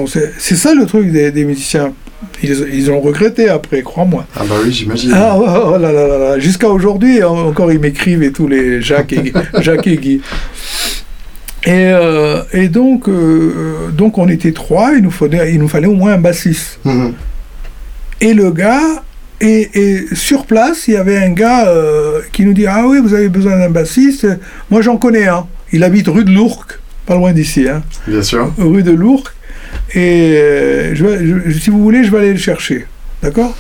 [0.08, 1.94] c'est ça le truc des, musiciens.
[2.42, 4.26] Ils, ils, ont regretté après, crois-moi.
[4.36, 5.12] Ah bah oui, j'imagine.
[5.14, 9.14] Ah oh, oh là là là Jusqu'à aujourd'hui, encore, ils m'écrivent et tous les Jacques
[9.14, 10.22] et, Jacques et Guy.
[11.64, 15.88] Et, euh, et donc, euh, donc, on était trois, il nous, fallait, il nous fallait
[15.88, 16.80] au moins un bassiste.
[16.86, 17.14] Mhm.
[18.20, 19.04] Et le gars,
[19.40, 23.14] et, sur place, il y avait un gars euh, qui nous dit Ah oui, vous
[23.14, 24.28] avez besoin d'un bassiste.
[24.70, 25.48] Moi, j'en connais un.
[25.72, 27.68] Il habite rue de Lourdes, pas loin d'ici.
[27.68, 27.84] Hein.
[28.08, 28.52] Bien sûr.
[28.58, 29.30] Rue de Lourdes.
[29.94, 32.88] Et euh, je, si vous voulez, je vais aller le chercher.
[33.22, 33.56] D'accord?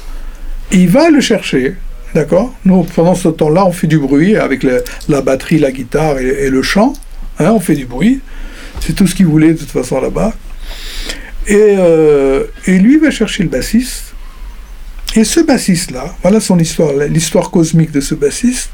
[0.71, 1.75] Il va le chercher.
[2.15, 2.53] D'accord?
[2.65, 4.65] Nous, pendant ce temps-là, on fait du bruit avec
[5.07, 6.93] la batterie, la guitare et, le chant.
[7.39, 8.21] Hein, on fait du bruit.
[8.79, 10.33] C'est tout ce qu'il voulait de toute façon là-bas.
[11.47, 14.15] Et, euh, et lui va chercher le bassiste.
[15.15, 18.69] Et ce bassiste-là, voilà son histoire, l'histoire cosmique de ce bassiste,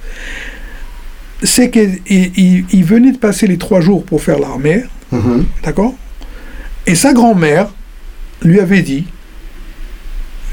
[1.41, 5.45] c'est qu'il il, il venait de passer les trois jours pour faire l'armée, Mhm.
[5.63, 5.93] d'accord?
[6.87, 7.69] Et sa grand-mère
[8.41, 9.05] lui avait dit,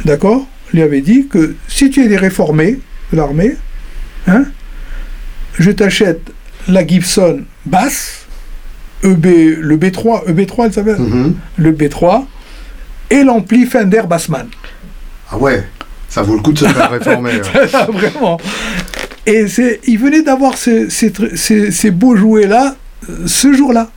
[0.05, 0.47] d'accord?
[0.73, 2.79] Lui avait dit que si tu es des réformés
[3.12, 3.57] de l'armée,
[4.27, 4.45] hein,
[5.59, 6.21] je t'achète
[6.69, 8.27] la Gibson basse,
[9.03, 10.99] EB, le B3, EB3, elle s'appelle?
[11.01, 11.35] Mhm.
[11.57, 12.27] Le B3,
[13.11, 14.47] et l'ampli Fender Bassman.
[15.31, 15.64] Ah ouais,
[16.09, 17.33] ça vaut le coup de se faire réformer.
[17.35, 17.66] ouais.
[17.93, 18.38] Vraiment.
[19.27, 19.45] Et
[19.87, 22.75] il venait d'avoir ces, ces tr- ces- ces beaux jouets-là
[23.09, 23.90] euh, ce jour-là,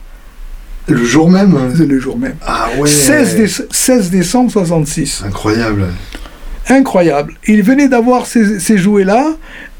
[0.86, 2.36] Le jour même euh, c'est le jour même.
[2.46, 5.22] Ah ouais 16, déce- 16 décembre 66.
[5.26, 5.86] Incroyable.
[6.68, 7.34] Incroyable.
[7.46, 9.28] Il venait d'avoir ces, ces jouets-là,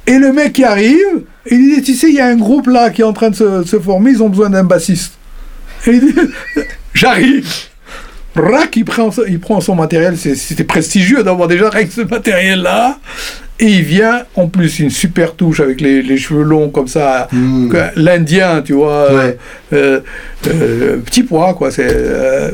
[0.06, 2.90] et le mec qui arrive, il dit, tu sais, il y a un groupe là
[2.90, 5.12] qui est en train de se, se former, ils ont besoin d'un bassiste.
[5.86, 6.14] Et il dit,
[6.94, 7.46] j'arrive.
[8.36, 12.98] Rac, il prend, il prend son matériel, c'était prestigieux d'avoir déjà avec ce matériel-là.
[13.60, 17.28] Et il vient, en plus, une super touche avec les, les cheveux longs comme ça,
[17.30, 17.72] Hmm.
[17.94, 19.38] l'Indien, tu vois, euh, Ouais.
[19.74, 20.00] euh,
[20.48, 21.70] euh, petit pois, quoi.
[21.70, 22.50] C'est, euh,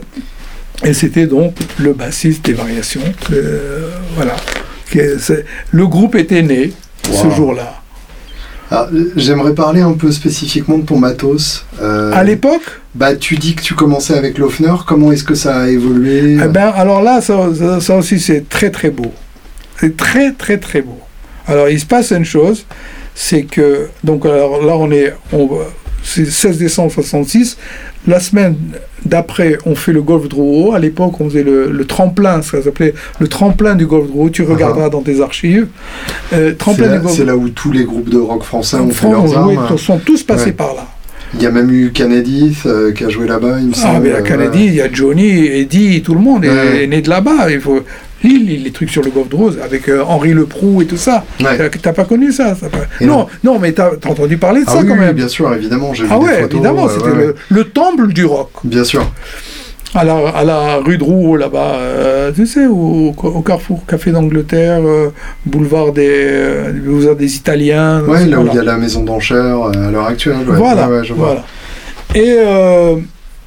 [0.85, 3.01] et c'était donc le bassiste des variations.
[4.17, 4.37] voilà.
[5.71, 6.73] Le groupe était né
[7.11, 7.80] ce jour-là.
[8.71, 11.65] Ah, J'aimerais parler un peu spécifiquement de ton matos.
[11.83, 12.63] Euh, À l'époque,
[12.95, 14.73] bah, tu dis que tu commençais avec l'Ofner.
[14.87, 16.39] Comment est-ce que ça a évolué?
[16.45, 19.13] Eh ben, alors là, ça, ça- ça aussi, c'est très très beau.
[19.81, 20.99] C'est très très très beau.
[21.47, 22.65] Alors, il se passe une chose,
[23.15, 25.49] c'est que, donc alors là, on est, on,
[26.03, 27.57] c'est 16 décembre 66.
[28.09, 28.57] La semaine
[29.05, 30.73] d'après, on fait le golf Drouot.
[30.75, 34.31] À l'époque, on faisait le, le tremplin, ça s'appelait le tremplin du golf Drouot.
[34.31, 35.67] Tu regarderas dans tes archives.
[36.33, 38.77] Euh, C'est tremplin là, du golf c'est là où tous les groupes de rock français
[38.77, 39.79] ont fait Franck, leurs oui, armes.
[39.79, 40.53] sont tous passés Ouais.
[40.53, 40.87] par là.
[41.35, 43.97] Il y a même eu Kennedy euh, qui a joué là-bas, il me semble.
[43.97, 46.83] Ah, mais la Euh, Kennedy, il y a Johnny, Eddie, tout le monde est, Ouais.
[46.85, 47.51] est né de là-bas.
[47.51, 47.81] Il faut
[48.23, 51.25] Lille, les trucs sur le golf de Rose avec euh, Henri Leproux et tout ça.
[51.41, 51.71] Ouais.
[51.83, 54.73] T'as- pas connu ça, ça pas- non, non, mais t'as as entendu parler de Ah
[54.73, 55.15] ça oui, quand même.
[55.15, 56.53] bien sûr, évidemment, j'ai vu ah des ouais, photos.
[56.55, 58.51] évidemment, euh, c'était ouais, le, le temple du rock.
[58.65, 59.11] Bien sûr.
[59.93, 64.13] À la, à la rue de Roux, là-bas, euh, tu sais, au, au Carrefour Café
[64.13, 65.09] d'Angleterre, euh,
[65.47, 68.01] boulevard des, euh, boulevard des Italiens.
[68.03, 68.53] Ouais, là où voilà.
[68.53, 70.37] il y a la maison d'enchères à l'heure actuelle.
[70.47, 71.27] Voilà, je vois.
[71.27, 71.45] voilà.
[72.15, 72.37] Et,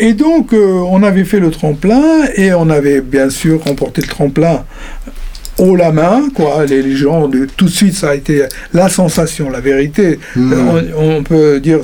[0.06, 2.04] et donc, euh, on avait fait le tremplin
[2.36, 4.64] et on avait bien sûr remporté le tremplin
[5.60, 6.66] haut la main, quoi.
[6.66, 10.20] Les, les gens, de- tout de suite, ça a été la sensation, la vérité.
[10.36, 10.54] Hmm.
[10.54, 11.80] Euh, On, on peut dire,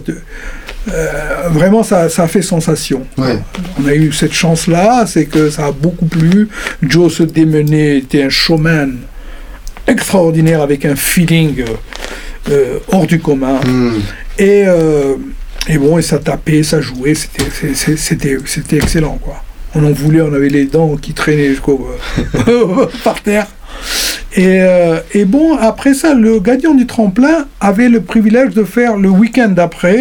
[0.91, 1.07] euh,
[1.51, 3.01] vraiment, ça, ça a fait sensation.
[3.17, 3.37] Ouais.
[3.79, 6.49] On a eu cette chance-là, c'est que ça a beaucoup plu.
[6.81, 8.97] Joe se démenait, était un showman
[9.87, 11.63] extraordinaire avec un feeling
[12.49, 13.59] euh, hors du commun.
[13.65, 13.99] Hmm.
[14.39, 15.15] Et, euh,
[15.67, 18.37] et bon, et ça tapait, ça jouait, c'était,
[18.77, 19.43] excellent, quoi.
[19.75, 21.87] On en voulait, on avait les dents qui traînaient jusqu'au
[23.03, 23.47] par terre.
[24.35, 28.95] Et, euh, et bon, après ça, le gagnant du tremplin avait le privilège de faire
[28.97, 29.99] le week-end d'après,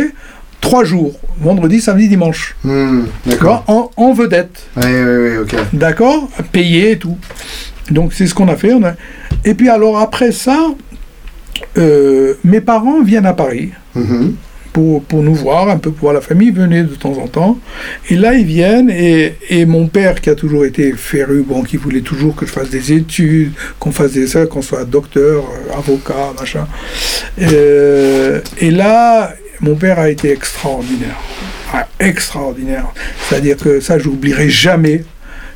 [0.61, 3.05] trois jours, vendredi, samedi, dimanche, Hmm.
[3.27, 3.65] D'accord.
[3.69, 4.67] en, en vedette.
[4.77, 5.55] Ouais, ouais, ouais, ok.
[5.73, 7.17] D'accord Payé et tout.
[7.91, 8.73] Donc c'est ce qu'on a fait.
[8.75, 8.95] on a-
[9.45, 10.59] Et puis alors après ça,
[11.79, 14.35] euh, mes parents viennent à Paris Mhm.
[15.09, 17.59] Pour, nous voir, un peu pour voir la famille, venait de temps en temps.
[18.09, 21.77] Et là, ils viennent, et, et mon père, qui a toujours été féru, bon, qui
[21.77, 25.79] voulait toujours que je fasse des études, qu'on fasse des ça, qu'on soit docteur, euh,
[25.79, 26.67] avocat, machin.
[27.41, 31.17] Euh, et là, mon père a été extraordinaire.
[31.73, 32.87] Ah, extraordinaire.
[33.29, 35.05] C'est-à-dire que ça, j'oublierai jamais.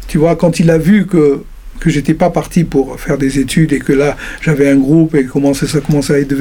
[0.08, 1.42] Tu vois, quand il a vu que
[1.82, 5.24] que j'étais pas parti pour faire des études et que là j'avais un groupe et
[5.24, 6.34] commençait, ça commençait à être,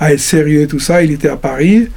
[0.00, 1.88] à être sérieux tout ça, il était à Paris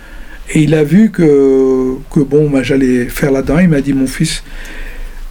[0.49, 3.59] et il a vu que, que bon, bah, j'allais faire là-dedans.
[3.59, 4.43] Il m'a dit, mon fils,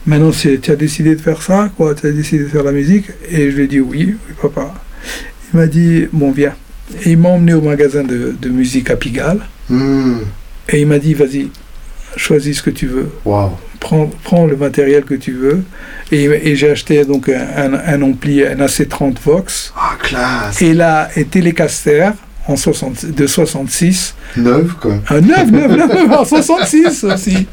[0.05, 3.05] maintenant tu as décidé de faire ça, quoi, tu as décidé de faire la musique
[3.29, 4.73] Et je lui ai dit, oui, oui, papa.
[5.53, 6.53] Il m'a dit, bon, viens.
[7.05, 10.17] Et il m'a emmené au magasin de, de musique à Pigalle Hmm.
[10.67, 11.47] et il m'a dit, vas-y,
[12.17, 13.51] choisis ce que tu veux Waouh.
[13.79, 15.63] prends, prends le matériel que tu veux.
[16.11, 20.61] Et, et j'ai acheté donc un, un, un ampli, un AC30 Vox, Ah, classe.
[20.61, 22.09] et là, et Telecaster
[22.47, 24.15] en 60, de 66.
[24.37, 24.95] Neuve, quoi.
[25.09, 27.47] Un 9, 9, 9, en 66 aussi.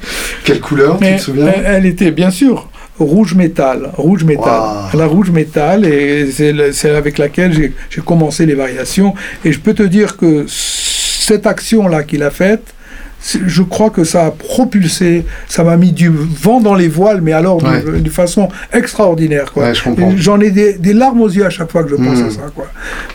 [0.45, 4.63] Quelle couleur, tu Mais te souviens elle, elle était bien sûr rouge métal, rouge métal,
[4.95, 9.15] la rouge métal, et c'est avec laquelle j'ai commencé les variations.
[9.45, 12.75] Et je peux te dire que cette action-là qu'il a faite,
[13.23, 17.33] je crois que ça a propulsé, ça m'a mis du vent dans les voiles, mais
[17.33, 18.01] alors de- Ouais.
[18.01, 19.53] de, façon extraordinaire.
[19.53, 19.71] Quoi.
[19.71, 22.27] Ouais, J'en ai des, des larmes aux yeux à chaque fois que je pense Mm.
[22.27, 22.41] à ça.
[22.55, 22.67] Quoi.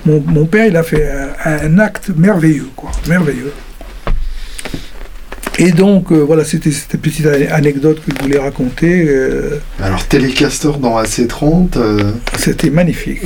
[0.05, 1.09] Mon, mon père, il a fait
[1.45, 3.51] un, un acte merveilleux, quoi, merveilleux.
[5.57, 9.05] Et donc, euh, voilà, c'était cette petite anecdote que je voulais raconter.
[9.07, 13.21] euh, Alors, Telecaster dans AC30, euh, c'était magnifique.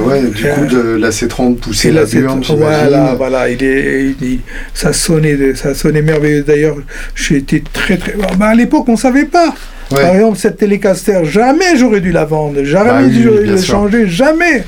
[0.00, 4.40] ouais, du coup, de l'AC30 poussé Et la burne, voilà, voilà, il est, il- il-
[4.72, 6.42] ça sonnait, ça sonnait merveilleux.
[6.42, 6.76] D'ailleurs,
[7.14, 8.14] j'ai été très, très.
[8.22, 9.54] Ah, bah, à l'époque, on ne savait pas.
[9.90, 10.00] Ouais.
[10.00, 13.62] Par exemple, cette Telecaster, jamais j'aurais dû la vendre, jamais Bah oui, j'aurais dû la
[13.62, 14.64] changer, jamais.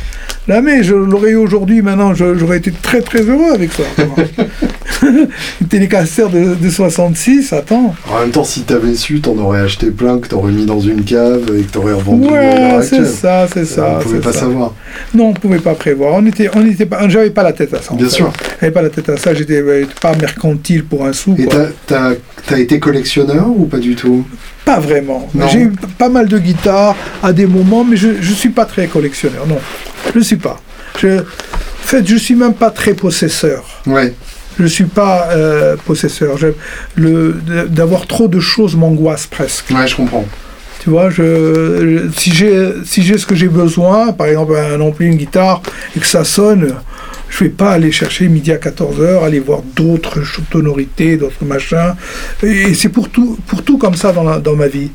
[0.49, 3.83] Jamais, je l'aurais eu aujourd'hui, maintenant, je- j'aurais été très très heureux avec ça.
[5.03, 7.95] Une Telecaster de, de 66, attends.
[8.11, 11.03] En même temps, si t'avais su, t'en aurais acheté plein que t'aurais mis dans une
[11.05, 13.97] cave et que t'aurais revendu Ouais, c'est ça, c'est ça.
[13.99, 14.41] on pouvait pas ça.
[14.41, 14.73] savoir.
[15.15, 16.15] Non, on pouvait pas prévoir.
[16.15, 17.93] On était, on était pas, j'avais pas la tête à ça.
[17.93, 18.13] en Bien fait.
[18.15, 18.33] sûr.
[18.61, 19.35] J'avais pas la tête à ça.
[19.35, 21.35] J'étais euh, pas mercantile pour un sou.
[21.39, 22.13] Et t'as, t'as,
[22.47, 24.25] t'as été collectionneur ou pas du tout?
[24.65, 25.29] Pas vraiment.
[25.53, 28.87] J'ai eu pas mal de guitares à des moments, mais je ne suis pas très
[28.87, 29.47] collectionneur.
[29.47, 29.59] Non,
[30.13, 30.61] je ne suis pas.
[30.99, 31.25] Je, en
[31.89, 33.65] fait, je suis même pas très possesseur.
[33.87, 34.13] Ouais,
[34.59, 36.37] Je ne suis pas euh, possesseur.
[36.97, 39.67] D'avoir trop de choses m'angoisse presque.
[39.71, 40.25] ouais, je comprends.
[40.83, 41.23] Tu vois, je,
[42.15, 45.61] je- si j'ai si ce que j'ai besoin, par exemple un ampli, une guitare,
[45.97, 46.75] et que ça sonne,
[47.29, 51.95] je vais pas aller chercher midi à 14h, aller voir d'autres tonorités, d'autres machins.
[52.43, 54.91] Et c'est pour tout, pour tout comme ça dans, la- dans ma vie.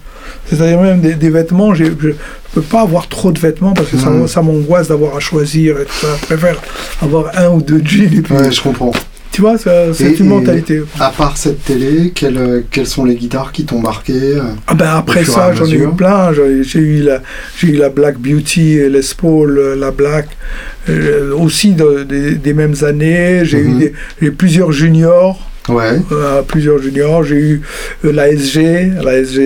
[0.47, 3.97] C'est-à-dire même des, des vêtements, je ne peux pas avoir trop de vêtements parce que
[3.97, 4.27] ça, Mhm.
[4.27, 6.07] ça m'angoisse d'avoir à choisir et tout ça.
[6.21, 6.57] Je préfère
[7.01, 8.91] avoir un ou deux jeans et puis, Ouais, je comprends.
[9.31, 10.81] tu vois, c'est une mentalité.
[10.99, 14.89] À part cette télé, quelles, quelles sont les guitares qui t'ont marqué euh Ah ben
[14.97, 16.31] après ça, j'en ai eu plein.
[16.33, 17.21] J'ai eu la,
[17.63, 20.27] eu la Black Beauty, Les Paul, euh, la Black,
[20.89, 23.45] euh, aussi de- des- des mêmes années.
[23.45, 23.69] J'ai Mhm.
[23.75, 27.23] eu des- j'ai plusieurs juniors, Ouais, euh, plusieurs juniors.
[27.23, 27.61] J'ai eu
[28.05, 29.39] euh, la SG, la SG,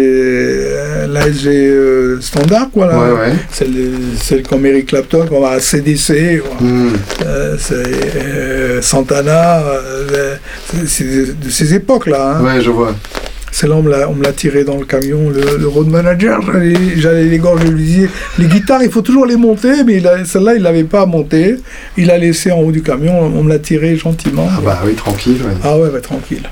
[1.54, 2.88] euh, standard, quoi.
[2.88, 2.98] là.
[3.00, 3.34] ouais, ouais.
[3.52, 3.74] Celle,
[4.18, 6.42] celle comme Eric Clapton, à CDC.
[6.62, 6.90] Hmm.
[7.26, 9.62] Euh, c'est, Santana,
[10.68, 12.38] c'est- c'est de ces époques-là.
[12.40, 12.44] hein.
[12.44, 12.96] Ouais, je vois.
[13.58, 13.90] C'est là, on me
[14.22, 16.42] l'a- tiré dans le camion, le, le road manager.
[16.98, 20.56] J'allais les gorges, je lui disais les guitares, il faut toujours les monter, mais celle-là,
[20.56, 21.56] il l'avait pas montée.
[21.96, 24.50] Il l'a laissé en haut du camion, on me l'a tiré gentiment.
[24.52, 25.38] Ah bah oui, tranquille.
[25.42, 25.54] ouais.
[25.64, 26.44] Ah ouais, ouais, tranquille.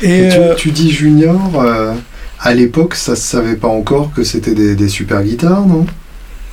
[0.00, 1.92] Et Et tu, euh, tu dis junior, euh,
[2.38, 5.86] à l'époque, ça se savait pas encore que c'était des, des super guitares, non?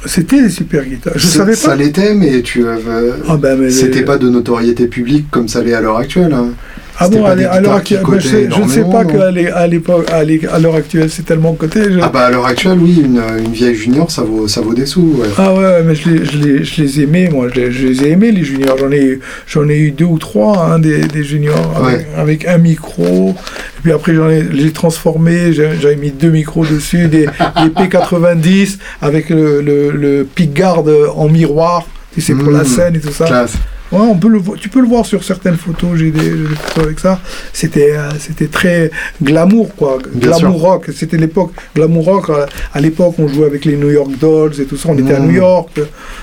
[0.05, 1.13] C'était des super guitares.
[1.15, 1.75] Je Ça- savais Ça pas.
[1.75, 3.11] l'était, mais tu avais...
[3.27, 6.33] Ah ben, C'était les- pas de notoriété publique comme ça l'est à l'heure actuelle.
[6.33, 6.53] hein.
[7.01, 10.23] Ah bon, à l'heure actuelle, je, ne sais pas qu'à l'époque, à
[10.59, 11.79] l'heure actuelle, c'est tellement coté.
[11.93, 14.73] je- Ah bah à l'heure actuelle, oui, une, une vieille junior, ça vaut, ça vaut
[14.73, 15.15] des sous.
[15.21, 15.27] ouais.
[15.37, 18.03] Ah ouais, mais je les, je les, je les aimais, moi, je les, je les
[18.03, 18.77] ai aimés, les juniors.
[18.77, 22.07] J'en ai, eu- j'en ai eu deux ou trois, hein, des, des juniors, avec, Ouais.
[22.17, 23.29] avec un micro.
[23.31, 28.77] Et puis après, j'en ai, j'ai transformé, j'avais mis deux micros dessus, des, des P90
[29.01, 30.83] avec le, le, le pickguard
[31.15, 31.85] en miroir.
[32.13, 32.65] Tu sais, pour la Mmh.
[32.65, 33.25] scène et tout ça.
[33.25, 33.53] Classe.
[33.91, 36.99] Ouais, on peut le, tu peux le voir sur certaines photos, j'ai des, photos avec
[36.99, 37.19] ça.
[37.53, 39.97] C'était, euh, c'était très glamour, quoi.
[40.13, 40.89] Bien glamour rock.
[40.95, 42.29] C'était l'époque, glamour rock.
[42.29, 44.89] euh, À l'époque, on jouait avec les New York Dolls et tout ça.
[44.89, 45.19] On était à.
[45.19, 45.79] New York.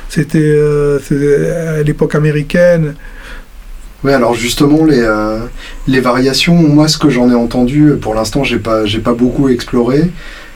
[0.09, 1.01] C'était, euh,
[1.81, 2.95] à l'époque américaine.
[4.05, 5.41] Ouais, alors justement, les, euh,
[5.89, 9.49] les variations, moi, ce que j'en ai entendu, pour l'instant, j'ai pas, j'ai pas beaucoup
[9.49, 10.11] exploré.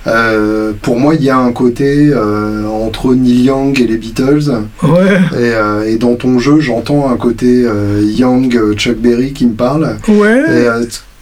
[0.07, 4.51] Euh, pour moi, il y a un côté euh, entre Neil Young et les Beatles.
[4.83, 7.67] Ouais, Et, euh, et dans ton jeu, j'entends un côté
[8.03, 9.97] Young, Chuck Berry qui me parle.
[10.09, 10.41] ouais.
[10.49, 10.67] Et,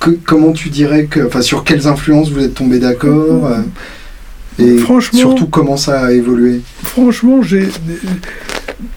[0.01, 4.79] que- comment tu dirais que, enfin, sur quelles influences vous êtes tombé d'accord euh, Et
[4.79, 6.61] Franchement- surtout, comment ça a évolué?
[6.85, 7.69] Franchement, j'ai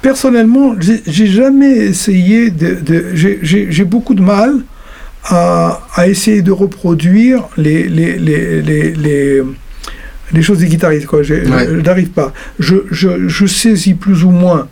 [0.01, 2.75] personnellement, j'ai jamais essayé de.
[2.75, 4.53] de- j'ai- beaucoup de mal
[5.25, 9.41] à, à essayer de reproduire les les, les, les,
[10.33, 11.07] les- choses des guitaristes.
[11.07, 11.19] Quoi.
[11.19, 11.25] Ouais.
[11.45, 12.33] Je n'arrive pas.
[12.59, 14.67] Je, je, je saisis plus ou moins,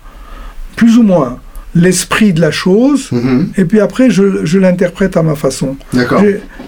[0.75, 1.39] plus ou moins
[1.75, 3.09] l'esprit de la chose.
[3.11, 5.77] Mhm, Et puis après, je, je l'interprète à ma façon.
[5.93, 6.23] D'accord.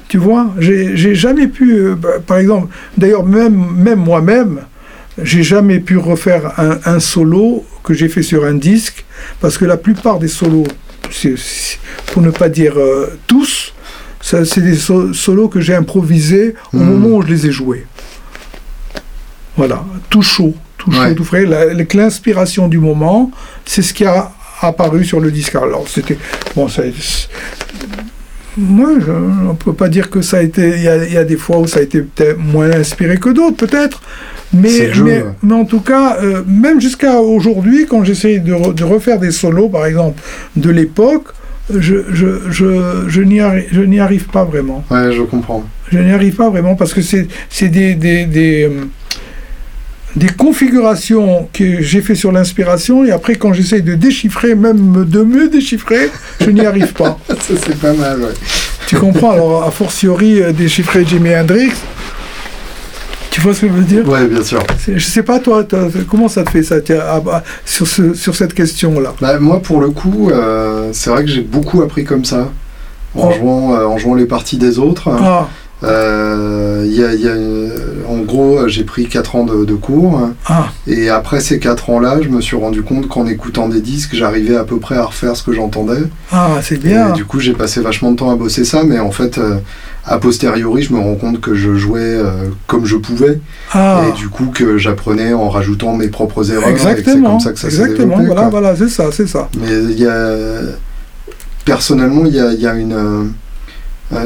[0.07, 4.59] Tu vois, j'ai jamais pu, euh, bah, par exemple, d'ailleurs même, même moi-même,
[5.21, 9.05] j'ai jamais pu refaire un, un solo que j'ai fait sur un disque,
[9.39, 10.65] parce que la plupart des solos,
[12.13, 13.73] pour ne pas dire euh, tous,
[14.21, 16.85] c'est des so- solos que j'ai improvisés au Mhm.
[16.85, 17.85] moment où je les ai joués.
[19.57, 21.15] Voilà, tout chaud, tout chaud, Ouais.
[21.15, 21.45] tout frais.
[21.93, 23.31] L'inspiration du moment,
[23.65, 24.31] c'est ce qui a
[24.61, 25.55] apparu sur le disque.
[25.55, 26.17] Alors c'était
[26.55, 26.83] bon, ça,
[28.57, 29.11] moi, je,
[29.49, 30.69] on peut pas dire que ça a été.
[30.75, 33.17] Il y a, il y a des fois où ça a été peut-être moins inspiré
[33.17, 34.01] que d'autres, peut-être.
[34.53, 34.91] Mais,
[35.41, 39.31] mais, en tout cas, euh, même jusqu'à aujourd'hui, quand j'essaie de, re- de refaire des
[39.31, 40.21] solos, par exemple,
[40.57, 41.27] de l'époque,
[41.73, 44.83] je, je, je, je n'y arri- arrive pas vraiment.
[44.91, 45.63] Ouais, je comprends.
[45.89, 47.27] Je n'y arrive pas vraiment parce que c'est
[47.69, 48.81] des, des, euh,
[50.15, 55.23] des configurations que j'ai fait sur l'inspiration et après quand j'essaye de déchiffrer, même de
[55.23, 56.09] mieux déchiffrer,
[56.39, 57.17] je n'y arrive pas.
[57.29, 57.35] Ça,
[57.65, 58.33] c'est pas mal, ouais.
[58.87, 61.71] Tu comprends Alors, a fortiori, euh, déchiffrer Jimi Hendrix.
[63.29, 64.07] Tu vois ce que je veux dire?
[64.09, 64.61] Ouais, bien sûr.
[64.93, 65.65] Je sais pas, toi,
[66.09, 69.13] comment ça te fait ça tiens, ah, bah, sur, ce- sur cette question-là?
[69.21, 72.51] Bah, moi, pour le coup, euh, c'est vrai que j'ai beaucoup appris comme ça,
[73.15, 73.31] en, Oh.
[73.39, 75.07] jouant, euh, en jouant les parties des autres.
[75.09, 75.47] Ah,
[75.83, 77.33] Euh, il y a- il y a,
[78.07, 82.19] en gros, j'ai pris 4 ans de, de cours, ah, et après ces 4 ans-là,
[82.21, 85.35] je me suis rendu compte qu'en écoutant des disques, j'arrivais à peu près à refaire
[85.35, 86.03] ce que j'entendais.
[86.31, 87.09] ah, c'est bien.
[87.09, 89.55] Et du coup, j'ai passé vachement de temps à bosser ça, mais en fait, euh,
[90.05, 93.39] a posteriori, je me rends compte que je jouais euh, comme je pouvais,
[93.73, 97.31] Ah, et du coup que j'apprenais en rajoutant mes propres erreurs, que c'est exactement.
[97.31, 98.17] comme ça que ça exactement.
[98.17, 98.25] développé.
[98.27, 98.49] Voilà, quoi.
[98.51, 99.49] voilà, c'est ça, c'est ça.
[99.59, 100.59] Mais il y a,
[101.65, 103.23] personnellement, il y a, il y a une, euh,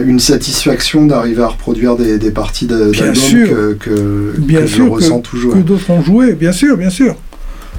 [0.05, 4.89] une satisfaction d'arriver à reproduire des, des parties d'albums que, que, Bien que sûr je
[4.89, 5.53] que- ressens toujours.
[5.53, 7.15] Que d'autres ont joué, bien sûr, bien sûr.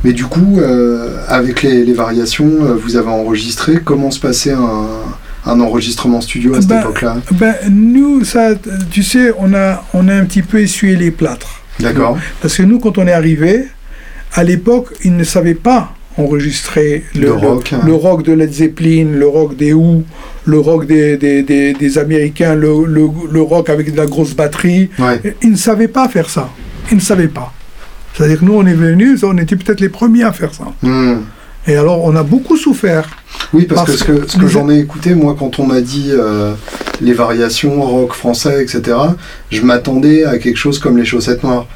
[0.05, 3.79] Mais du coup, euh, avec les, les variations, euh, vous avez enregistré.
[3.85, 4.87] Comment se passait un,
[5.47, 8.51] un enregistrement studio à cette Ben, époque-là Ben, nous, ça,
[8.91, 11.63] tu sais, on a, on a un petit peu essuyé les plâtres.
[11.81, 12.19] D'accord.
[12.41, 13.65] Parce que nous, quand on est arrivé,
[14.35, 17.81] à l'époque, ils ne savaient pas enregistrer Le rock, hein.
[17.85, 20.03] le rock de Led Zeppelin, le rock des Who,
[20.45, 24.35] le rock des, des, des, des Américains, le, le, le rock avec de la grosse
[24.35, 24.91] batterie.
[24.99, 25.21] Ouais.
[25.43, 26.49] Ils ne savaient pas faire ça.
[26.91, 27.53] Ils ne savaient pas.
[28.15, 30.65] C'est-à-dire que nous, on est venus, on était peut-être les premiers à faire ça.
[30.83, 31.17] Hmm.
[31.69, 33.09] Et alors, on a beaucoup souffert.
[33.53, 35.67] Oui, parce, Parce que ce que, ce que les- j'en ai écouté, moi, quand on
[35.67, 36.55] m'a dit euh,
[37.03, 38.97] les variations rock français, etc.,
[39.51, 41.67] je m'attendais à quelque chose comme les chaussettes noires.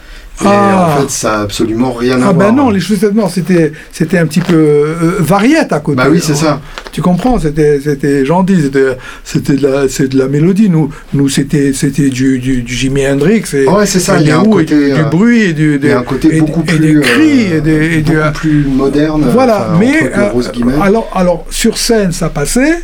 [0.43, 0.97] Et Ah.
[0.97, 2.49] en fait, ça a absolument rien à Ah voir.
[2.49, 5.97] ben non, les chaussettes noires, c'était, c'était un petit peu euh, variette à côté.
[5.99, 6.61] Bah oui, c'est ça.
[6.93, 10.71] Tu comprends C'était, c'était gentil, c'était, c'était de la, c'est de la mélodie.
[10.71, 13.45] Nous, nous c'était, c'était du, du, du Jimi Hendrix.
[13.55, 14.19] Et, Ouais, c'est ça.
[14.19, 15.91] et Il y a des un Who, et côté, du, du euh, bruit et du,
[15.93, 18.65] a un côté et- beaucoup et plus, des cris euh, et des, et beaucoup plus
[18.65, 19.25] moderne.
[19.33, 22.83] Voilà, enfin, mais euh, alors, alors sur scène ça passait,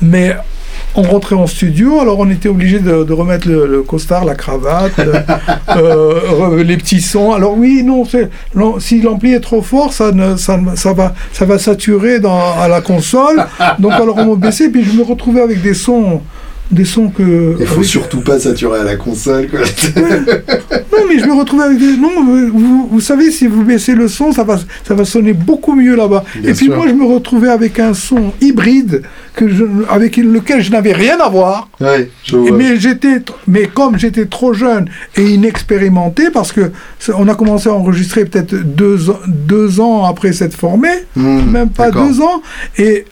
[0.00, 0.36] mais
[0.94, 4.34] on rentrait en studio, alors on était obligé de, de remettre le, le costard, la
[4.34, 5.20] cravate, euh,
[5.76, 7.32] euh, les petits sons.
[7.32, 8.04] Alors oui, non,
[8.80, 12.58] si l'ampli est trop fort, ça, ne, ça, ne- ça va, ça va saturer dans,
[12.58, 13.44] à la console.
[13.78, 16.20] Donc alors on m'a baissé, puis je me retrouvais avec des sons,
[16.70, 17.56] des sons que.
[17.58, 19.48] Il faut avec- surtout pas saturer à la console.
[19.48, 19.60] Quoi.
[19.96, 21.96] non, mais je me retrouvais avec des.
[21.96, 22.10] Non,
[22.52, 25.96] vous, vous savez, si vous baissez le son, ça va, ça va sonner beaucoup mieux
[25.96, 26.24] là-bas.
[26.44, 26.76] Et puis sûr.
[26.76, 29.02] moi, je me retrouvais avec un son hybride
[29.34, 31.68] que je, avec lequel je n'avais rien à voir.
[31.80, 32.56] ouais, je vois.
[32.56, 36.72] Mais, j'étais, mais comme j'étais trop jeune et inexpérimenté, parce que
[37.16, 41.70] on a commencé à enregistrer peut-être deux, ans- deux ans après s'être formé, Hmm, même
[41.70, 42.42] pas deux ans,
[42.78, 43.04] et,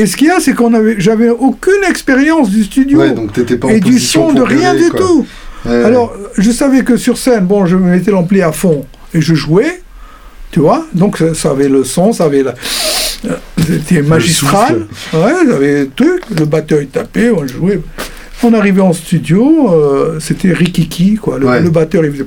[0.00, 3.32] et ce qu'il y a, c'est qu'on avait, j'avais aucune expérience du studio Ouais, donc
[3.32, 5.00] t'étais pas en et du son de rien gueuler, du quoi.
[5.00, 5.26] tout.
[5.66, 9.34] Ouais, Alors, je savais que sur scène, bon, je mettais l'ampli à fond et je
[9.34, 9.82] jouais,
[10.52, 10.86] tu vois.
[10.94, 12.54] Donc, ça, avait le son, ça avait la.
[13.26, 13.34] euh,
[13.66, 14.86] C'était magistral.
[15.12, 17.80] Ouais, j'avais le truc, le batteur il tapait, on jouait.
[18.44, 21.38] On arrivait en studio, euh, c'était Rikiki, quoi.
[21.40, 21.60] Le, Ouais.
[21.60, 22.26] le batteur, il faisait.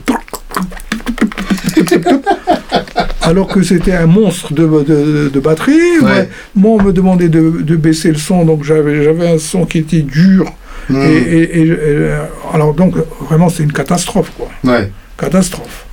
[3.24, 6.00] Alors que c'était un monstre de, de- de batterie.
[6.02, 6.06] Ouais.
[6.12, 6.30] Ouais.
[6.56, 9.80] Moi, on me demandait de, de baisser le son, donc j'avais j'avais un son qui
[9.80, 10.46] était dur.
[10.90, 12.12] Hmm, Et, et- et- et-
[12.54, 12.96] alors donc
[13.30, 15.86] vraiment c'est une catastrophe quoi, Ouais, catastrophe.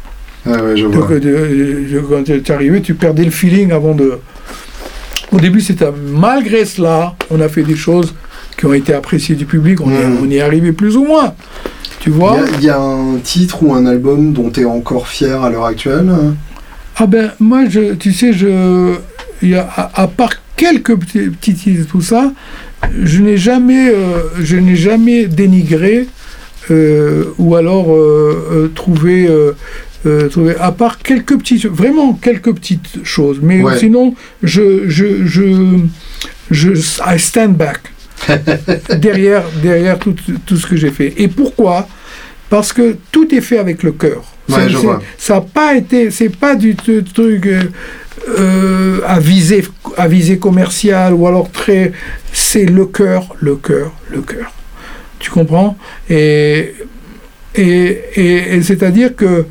[0.47, 0.97] ouais, ouais, je vois.
[0.97, 4.19] Donc euh, de- quand tu es arrivé, tu perdais le feeling avant de.
[5.31, 8.15] Au début c'était malgré cela, on a fait des choses
[8.57, 10.19] qui ont été appréciées du public, on, y, Mm.
[10.23, 11.35] on y est arrivé plus ou moins.
[12.01, 14.65] Tu Il y, vois il y a un titre ou un album dont tu es
[14.65, 16.09] encore fier à l'heure actuelle?
[16.99, 18.97] Ah ben moi je, tu sais je,
[19.43, 22.33] y a, à, à part quelques petits, petits titres tout ça,
[23.03, 26.09] je n'ai jamais, euh, je n'ai jamais dénigré
[26.71, 29.29] euh, ou alors euh, trouvé,
[30.31, 33.79] trouvé, à part quelques petites, vraiment quelques petites choses, mais Ouais.
[33.79, 35.79] sinon je, je, je,
[36.51, 36.71] je,
[37.07, 37.81] I stand back
[38.99, 41.15] derrière, derrière tout, tout ce que j'ai fait.
[41.17, 41.89] Et pourquoi?
[42.51, 44.23] Parce que tout est fait avec le cœur.
[44.49, 44.65] Ouais.
[45.19, 47.63] Ça n'a pas été, c'est pas du truc euh,
[48.39, 49.63] euh, à visée,
[49.97, 51.93] à visée commerciale ou alors très,
[52.33, 54.53] c'est le cœur, le cœur, le cœur.
[55.19, 55.77] Tu comprends?
[56.09, 56.75] Et
[57.55, 59.45] et, et, et c'est-à-dire que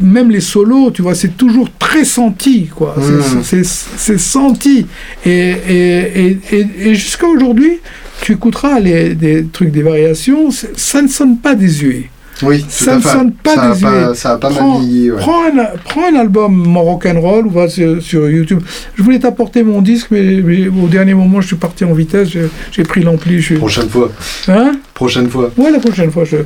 [0.00, 2.94] même les solos, tu vois, c'est toujours très senti, quoi.
[3.42, 3.64] C'est- Mm.
[3.96, 4.86] C'est senti.
[5.24, 5.30] Et,
[5.68, 7.80] et, et, et jusqu'à aujourd'hui,
[8.22, 12.08] tu écouteras les, des trucs, des variations, ça ne sonne pas désuet.
[12.42, 13.86] Oui, Ça ne sonne pas ça a désuet.
[13.88, 14.80] pas, ça a pas Prends-.
[14.80, 15.10] Ouais.
[15.18, 18.60] Prends, un, prends un album rock'n'roll, va sur, sur YouTube.
[18.96, 22.30] Je voulais t'apporter mon disque, mais, mais au dernier moment, je suis parti en vitesse,
[22.72, 23.40] j'ai- pris l'ampli.
[23.40, 23.54] Je...
[23.56, 24.10] Prochaine fois.
[24.48, 24.72] Hein?
[24.94, 25.52] Prochaine fois.
[25.56, 26.24] Ouais, la prochaine fois.
[26.24, 26.38] Je...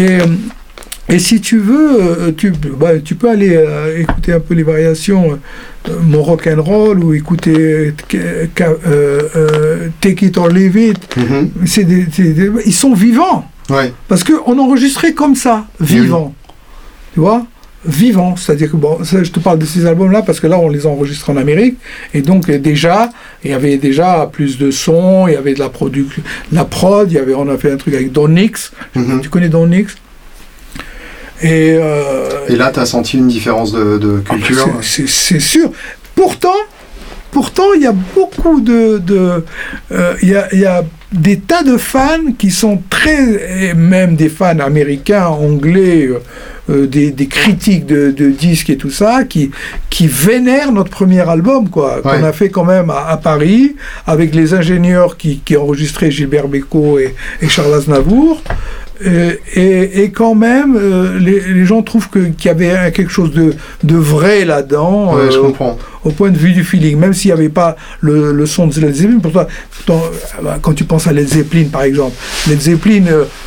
[0.00, 0.26] Et, euh,
[1.08, 4.62] Et si tu veux, euh, tu, bah, tu peux aller euh, écouter un peu les
[4.62, 5.38] variations,
[5.88, 11.16] euh, mon rock and roll ou écouter euh, Take It or Leave It.
[11.16, 11.50] Mhm.
[11.84, 13.92] Des- des- ils sont vivants Ouais.
[14.08, 16.34] parce qu'on enregistrait comme ça, vivant.
[17.14, 17.46] Tu vois?
[17.86, 20.70] Vivant, c'est-à-dire que bon, ça, je te parle de ces albums-là parce que là on
[20.70, 21.76] les enregistre en Amérique
[22.14, 23.10] et donc déjà
[23.44, 27.10] il y avait déjà plus de sons, il y avait de la production, la prod,
[27.10, 29.20] il y avait on a fait un truc avec Don Nix, Mhm.
[29.20, 29.94] tu connais Don Nix?
[31.42, 35.34] Et, euh, Et là, tu as senti une différence de, de culture ah, c'est- C'est
[35.34, 35.70] c'est sûr.
[36.14, 36.54] Pourtant,
[37.32, 39.44] pourtant, il y a beaucoup de, de
[39.92, 43.74] euh, il y, a, il y a des tas de fans qui sont très, et
[43.74, 46.18] même des fans américains, anglais, euh,
[46.70, 49.50] euh, des, des critiques de, de disques et tout ça, qui,
[49.90, 53.76] qui vénèrent notre premier album, quoi, qu'on a fait quand même à, à Paris,
[54.06, 58.42] avec les ingénieurs qui, qui enregistraient Gilbert Bécaud et, et Charles Aznavour.
[59.04, 63.32] Euh, et, et quand même, euh, les, les gens trouvent qu'il y avait quelque chose
[63.32, 65.76] de, de vrai là-dedans, Ouais, je euh, comprends.
[66.04, 68.80] au point de vue du feeling, même s'il n'y avait pas le, le son de
[68.80, 69.18] Led Zeppelin.
[69.20, 72.14] Pourtant, pourtant, euh, bah, quand tu penses à Led Zeppelin, par exemple,
[72.48, 73.02] Led Zeppelin,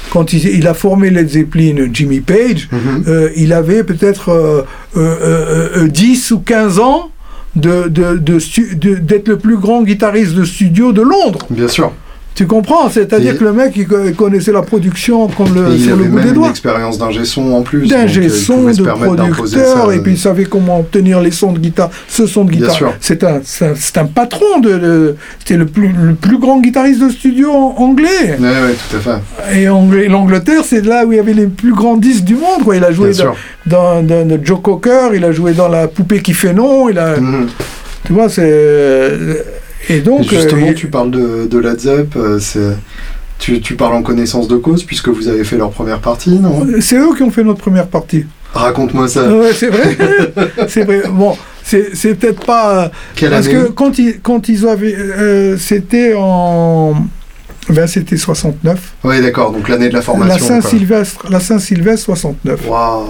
[0.10, 3.30] quand il, il a formé Led Zeppelin, Jimmy Page, Mhm.
[3.38, 4.62] il avait peut-être euh,
[4.98, 7.10] euh, euh, euh, 10 ou 15 ans
[7.56, 11.40] de, de, de stu- de- d'être le plus grand guitariste de studio de Londres.
[11.50, 11.92] Bien sûr.
[12.38, 15.96] Tu comprends C'est-à-dire que le mec, il co- connaissait la production comme le, il sur
[15.96, 16.52] le bout des doigts.
[16.52, 17.88] expérience d'ingé son en plus.
[17.88, 18.84] D'ingé euh, il son, de
[19.32, 22.94] producteur, et puis il savait comment obtenir les sons de guitare, ce son de guitare.
[23.00, 26.62] C'est un, c'est un, c'est un patron de, de- c'était le plus, le plus grand
[26.62, 28.38] guitariste de studio anglais.
[28.40, 29.60] Ouais, ouais, tout à fait.
[29.60, 29.66] Et
[30.08, 32.64] l'Angleterre, c'est là où il y avait les plus grands disques du monde.
[32.64, 32.76] Quoi.
[32.76, 33.34] Il a joué dans,
[33.66, 36.88] dans, dans- dans Joe Cocker, il a joué dans La poupée qui fait non.
[36.88, 37.48] Il a, Mhm.
[38.06, 39.44] tu vois, c'est
[39.90, 41.62] et donc justement, euh, tu parles de, de
[42.18, 42.74] euh,
[43.40, 46.66] tu, tu parles en connaissance de cause puisque vous avez fait leur première partie, non?
[46.82, 48.26] C'est eux qui ont fait notre première partie.
[48.54, 49.28] Raconte-moi ça.
[49.34, 49.98] Ouais, c'est vrai.
[50.68, 51.04] c'est vrai.
[51.10, 52.92] Bon, c'est peut-être pas.
[53.16, 54.96] Quelle Parce année que quand ils, quand ils avaient.
[54.96, 56.96] euh, c'était en.
[57.70, 58.94] Ben, c'était 69.
[59.04, 60.62] Oui, d'accord, donc l'année de la formation.
[60.62, 62.62] Saint-Sylvestre, la Saint-Sylvestre 69.
[62.68, 63.08] Waouh.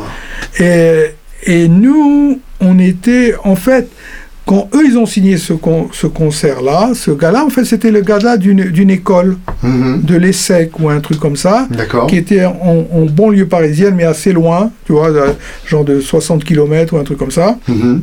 [0.59, 1.11] Et,
[1.43, 3.35] et nous, on était.
[3.43, 3.87] En fait,
[4.47, 8.01] quand eux, ils ont signé ce, con- ce concert-là, ce gars-là, en fait, c'était le
[8.01, 10.01] gars-là d'une école, Mhm.
[10.03, 11.67] de l'ESSEC ou un truc comme ça,
[12.07, 15.09] qui était en, en banlieue parisienne, mais assez loin, tu vois,
[15.65, 17.57] genre de 60 km ou un truc comme ça.
[17.67, 18.01] Mhm.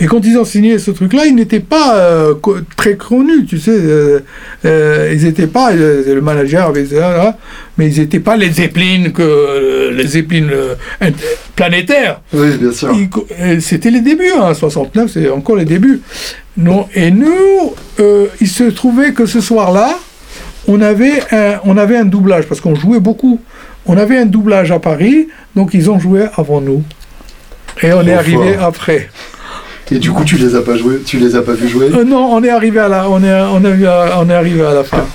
[0.00, 2.34] Et quand ils ont signé ce truc-là, ils n'étaient pas euh,
[2.76, 3.70] très connus, tu sais.
[3.70, 4.20] euh,
[4.64, 6.86] euh, ils n'étaient pas, le manager avait
[7.78, 10.48] mais ils n'étaient pas les Zeppelin, que, les Zeppelin
[11.56, 12.20] planétaires.
[12.32, 12.94] Oui, bien sûr.
[13.60, 16.00] C'était les débuts, hein, 69, c'est encore les débuts.
[16.56, 17.74] Non, et nous,
[18.40, 19.98] il se trouvait que ce soir-là,
[20.68, 23.40] on avait, un, on avait un doublage, parce qu'on jouait beaucoup.
[23.86, 26.82] On avait un doublage à Paris, donc ils ont joué avant nous.
[27.82, 28.64] Et on est arrivé fort.
[28.64, 29.08] après.
[29.94, 32.04] Et du coup, tu les as pas joués, tu les as pas vus jouer Euh,
[32.04, 33.86] non, on est arrivé à la, on est, on est,
[34.16, 35.04] on est arrivé à la fin.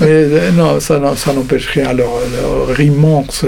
[0.00, 1.92] Mais euh, non, ça, ça n'empêche rien.
[1.94, 2.10] Leur,
[2.68, 3.44] leur immense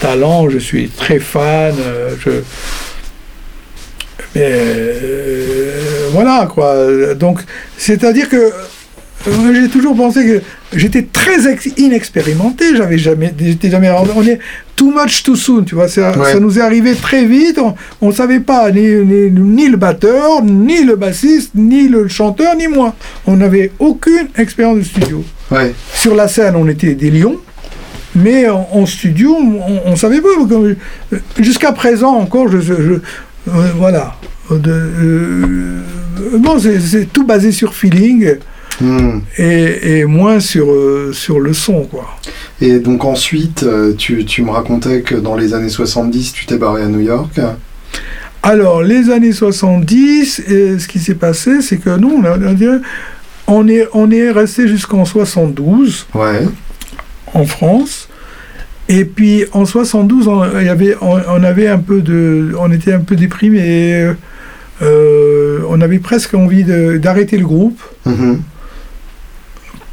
[0.00, 1.74] talent, je suis très fan.
[1.80, 2.30] euh, je...
[4.34, 4.52] Mais
[6.12, 6.74] voilà quoi.
[7.14, 7.40] Donc,
[7.76, 8.50] c'est-à-dire que
[9.28, 10.42] euh, j'ai toujours pensé que
[10.78, 12.76] j'étais très ex- inexpérimenté.
[12.76, 13.90] J'avais jamais, j'étais jamais.
[14.16, 14.38] On est
[14.76, 15.88] too much too soon, tu vois.
[15.88, 16.32] Ça, Ouais.
[16.32, 17.58] ça nous est arrivé très vite.
[18.00, 22.56] On ne savait pas ni, ni, ni le batteur, ni le bassiste, ni le chanteur,
[22.56, 22.94] ni moi.
[23.26, 25.24] On n'avait aucune expérience de studio.
[25.50, 25.72] Ouais.
[25.94, 27.38] Sur la scène, on était des lions.
[28.14, 29.34] Mais en, en studio,
[29.86, 30.28] on ne savait pas.
[31.38, 33.00] Jusqu'à présent encore, je, je- je- euh,
[33.76, 34.14] voilà.
[34.50, 35.78] De, euh,
[36.38, 38.36] bon, c'est tout basé sur feeling
[38.82, 39.20] Hmm.
[39.38, 42.18] et, et moins sur, euh, sur le son, quoi.
[42.60, 46.56] Et donc ensuite, euh, tu, tu me racontais que dans les années 70, tu t'es
[46.58, 47.38] barré à New York.
[48.42, 52.20] Alors, les années 70, euh, ce qui s'est passé, c'est que nous,
[53.46, 56.40] on, est, on est resté jusqu'en 72 Ouais.
[57.34, 58.08] en France.
[58.88, 62.92] Et puis en 72, on, y avait, on, on avait un peu de, on était
[62.92, 64.10] un peu déprimé.
[64.82, 68.40] Euh, on avait presque envie d'arrêter le groupe Mhm.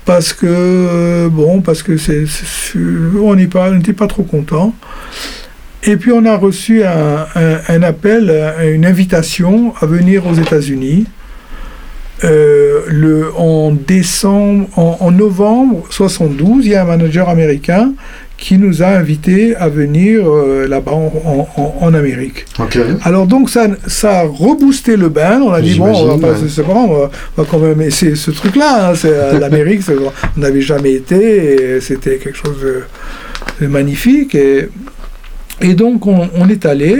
[0.09, 2.23] Parce que bon, parce que c'est,
[3.21, 4.73] on n'était pas trop content.
[5.83, 11.05] Et puis on a reçu un, appel, un- une invitation à venir aux États-Unis.
[12.23, 17.93] Euh, le, en décembre, en novembre 72, il y a un manager américain
[18.39, 22.45] qui nous a invités à venir euh, là-bas en, en- en- en Amérique.
[23.03, 25.41] Alors donc ça, ça a reboosté le band.
[25.43, 26.47] On a dit bon, on va pas, ouais.
[26.63, 28.89] grave, on va, on va quand même essayer ce truc-là.
[28.89, 28.95] hein.
[28.95, 29.81] C'est euh, l'Amérique,
[30.37, 32.83] on n'avait jamais été c'était quelque chose de,
[33.61, 34.35] de magnifique.
[34.35, 34.69] Et
[35.61, 36.95] Et donc, on, on est allé.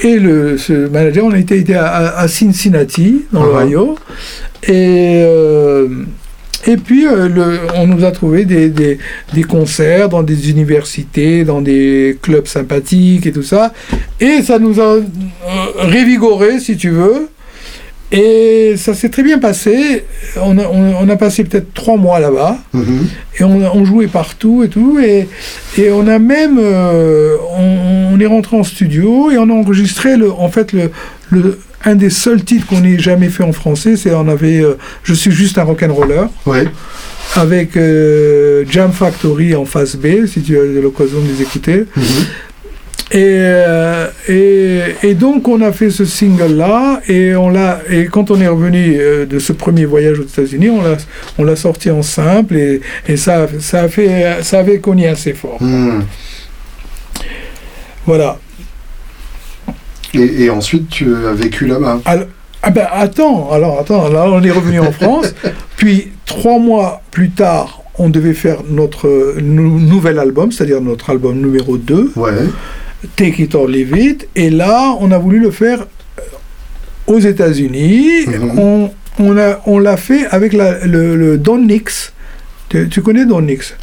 [0.00, 3.60] Et le, ce manager, on était, été à, à Cincinnati, dans Uh-huh.
[3.62, 3.94] l'Ohio.
[4.64, 5.88] Et, euh,
[6.66, 8.98] et puis, euh, le, on nous a trouvé des, des,
[9.34, 13.72] des concerts dans des universités, dans des clubs sympathiques et tout ça.
[14.20, 15.02] Et ça nous a euh,
[15.78, 17.28] révigoré, si tu veux.
[18.12, 20.04] Et ça s'est très bien passé.
[20.40, 22.58] On a, on, on a passé peut-être trois mois là-bas.
[22.72, 23.08] Mhm.
[23.40, 24.98] Et on, on jouait partout et tout.
[25.00, 25.28] Et,
[25.76, 26.58] et on a même.
[26.60, 30.90] euh, on, on est rentré en studio et on a enregistré, le, en fait, le,
[31.30, 33.96] le, un des seuls titres qu'on ait jamais fait en français.
[33.96, 34.74] C'est on avait euh,
[35.04, 36.64] Je suis juste un rock'n'roller Ouais.
[37.36, 41.84] avec euh, Jam Factory en face B, si tu as l'occasion de les écouter.
[41.96, 42.04] Mhm.
[43.12, 48.06] Et, euh, et, et donc on a fait ce single là et on l'a et
[48.06, 48.98] quand on est revenu
[49.30, 50.96] de ce premier voyage aux États-Unis, on l'a
[51.38, 55.34] on l'a sorti en simple et, et ça ça a fait ça avait cogné assez
[55.34, 55.62] fort.
[55.62, 56.02] Mhm.
[58.06, 58.38] Voilà.
[60.14, 62.00] Et, et ensuite, tu as vécu là-bas.
[62.62, 65.32] Ah ben attends, alors attends, là on est revenu en France,
[65.76, 71.10] puis trois mois plus tard, on devait faire notre euh, nou- nouvel album, c'est-à-dire notre
[71.10, 72.12] album numéro 2.
[72.16, 72.32] Ouais.
[73.14, 74.28] Take It or Leave It.
[74.34, 75.80] Et là, on a voulu le faire
[76.18, 76.22] euh,
[77.06, 78.26] aux États-Unis.
[78.26, 78.58] Mhm.
[78.58, 78.90] On,
[79.20, 82.12] on, a, on l'a fait avec la- le, le Don Nix.
[82.68, 83.74] Tu, tu connais Don Nix?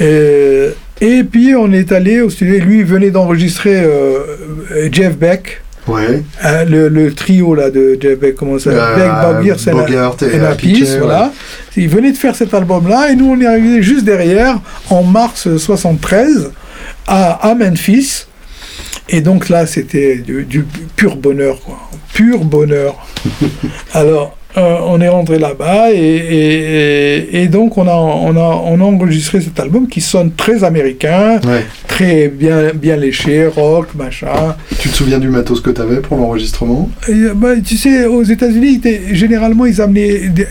[0.00, 0.72] Euh,
[1.02, 2.58] Et puis, on est allé au studio.
[2.64, 4.18] Lui, il venait d'enregistrer euh,
[4.70, 5.60] euh, Jeff Beck.
[5.88, 6.22] Ouais.
[6.44, 10.38] hein, le, le trio là de Jeff Beck, comment ça Euh, Beck, la- Bogart et
[10.38, 11.32] la Peace, voilà.
[11.76, 15.56] Il venait de faire cet album-là et nous on est arrivé juste derrière en mars
[15.56, 16.52] 73
[17.08, 18.26] à, à Memphis.
[19.08, 21.80] Et donc là c'était du, du pur bonheur, quoi.
[22.14, 23.04] Pur bonheur.
[23.92, 28.62] Alors euh, on est rentré là-bas et, et- et- et donc on a, on, a,
[28.64, 31.64] on a enregistré cet album qui sonne très américain, Ouais.
[31.88, 34.54] très bien, bien léché, rock, machin.
[34.78, 36.90] Tu te souviens du matos que tu avais pour l'enregistrement?
[37.36, 38.80] Bah, tu sais, aux États-Unis,
[39.12, 40.46] généralement, ils amenaient des,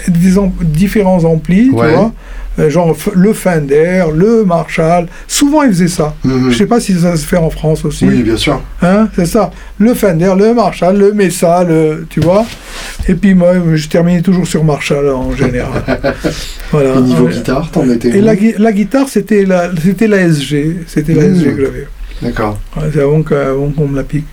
[0.60, 1.90] différents amplis, Ouais.
[1.90, 2.12] tu vois.
[2.60, 5.06] Euh, genre le Fender, le Marshall.
[5.26, 6.14] Souvent, ils faisaient ça.
[6.26, 6.52] Mhm.
[6.52, 8.06] Je sais pas si ça se fait en France aussi.
[8.06, 8.62] Oui, bien sûr.
[8.82, 9.52] Hein, c'est ça.
[9.80, 12.46] Le Fender, le Marshall, le Mesa, le, tu vois.
[13.08, 15.82] Et puis moi, je terminais toujours sur Marshall en général.
[16.72, 16.96] voilà.
[16.96, 17.32] Et niveau Ouais.
[17.34, 20.78] guitare, t'en étais Et la, gui- la guitare, c'était la, c'était la SG.
[20.88, 21.36] C'était la Mmh.
[21.36, 21.88] SG que j'avais.
[22.22, 22.60] D'accord.
[22.76, 24.26] Ouais, c'est avant qu'on me la pique.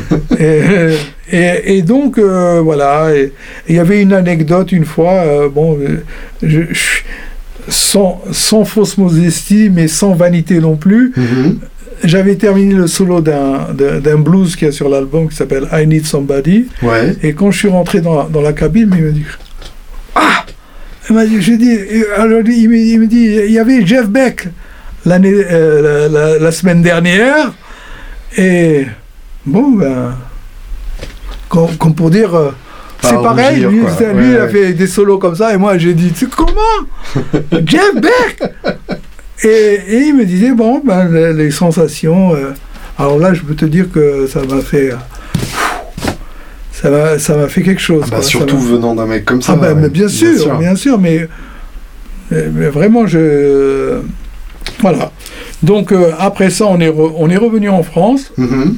[0.38, 0.60] et,
[1.30, 3.08] et- et donc, euh, voilà.
[3.68, 5.78] Il y avait une anecdote une fois, euh, bon,
[6.42, 7.02] je- je-
[7.68, 11.58] sans, sans fausse modestie, mais sans vanité non plus, Mhm.
[12.04, 16.66] j'avais terminé le solo d'un blues qui est sur l'album qui s'appelle I Need Somebody.
[16.82, 17.16] Ouais.
[17.22, 19.24] Et quand je suis rentré dans la, dans la cabine, il m'a dit
[20.14, 20.44] Ah
[21.08, 24.08] Il m'a dit, dit, et alors il me, il me dit, il y avait Jeff
[24.08, 24.48] Beck
[25.04, 27.52] l'année, euh, la, la- la semaine dernière,
[28.36, 28.86] et
[29.44, 30.14] bon, ben,
[31.48, 32.50] comme, comme pour dire, euh,
[33.02, 35.94] c'est pareil, rougir, lui, Ouais, il a fait des solos comme ça, et moi j'ai
[35.94, 36.52] dit, comment?
[37.66, 38.42] Jeff Beck
[39.44, 39.48] et,
[39.88, 42.52] et il me disait, bon, ben, les, les sensations, euh,
[42.98, 44.92] alors là, je peux te dire que ça m'a fait.
[44.92, 44.96] euh,
[46.72, 48.04] ça m'a, ça m'a fait quelque chose.
[48.06, 49.54] Ah bah, surtout venant d'un mec comme ça.
[49.54, 51.28] ah bah, mais bien sûr, bien sûr, mais,
[52.30, 54.00] mais, mais vraiment, je...
[54.80, 55.10] Voilà.
[55.62, 58.32] Donc, euh, après ça, on est, re- on est revenu en France.
[58.36, 58.76] Mhm.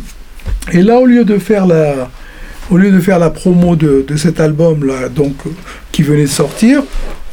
[0.72, 2.10] Et là, au lieu de faire la,
[2.70, 5.50] au lieu de faire la promo de, de cet album-là, donc, euh,
[5.92, 6.82] qui venait de sortir,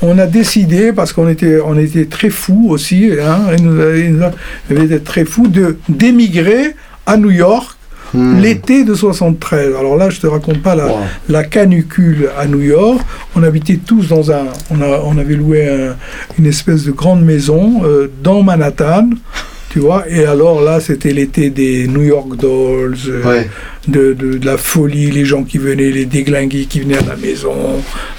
[0.01, 4.86] on a décidé, parce qu'on était, on était très fous aussi, hein, il nous avait
[4.86, 6.75] été très fous, de, d'émigrer
[7.05, 7.77] à New York
[8.13, 8.41] Mhm.
[8.41, 9.73] l'été de 73.
[9.79, 10.97] Alors là, je te raconte pas la, Wow.
[11.29, 12.99] la canicule à New York.
[13.38, 14.47] On habitait tous dans un.
[14.69, 15.95] On, a, on avait loué un-
[16.38, 19.11] une espèce de grande maison euh, dans Manhattan.
[19.72, 23.49] Tu vois, et alors là, c'était l'été des New York Dolls, euh, Ouais.
[23.88, 27.15] de, de- de la folie, les gens qui venaient, les déglingués qui venaient à la
[27.15, 27.53] maison.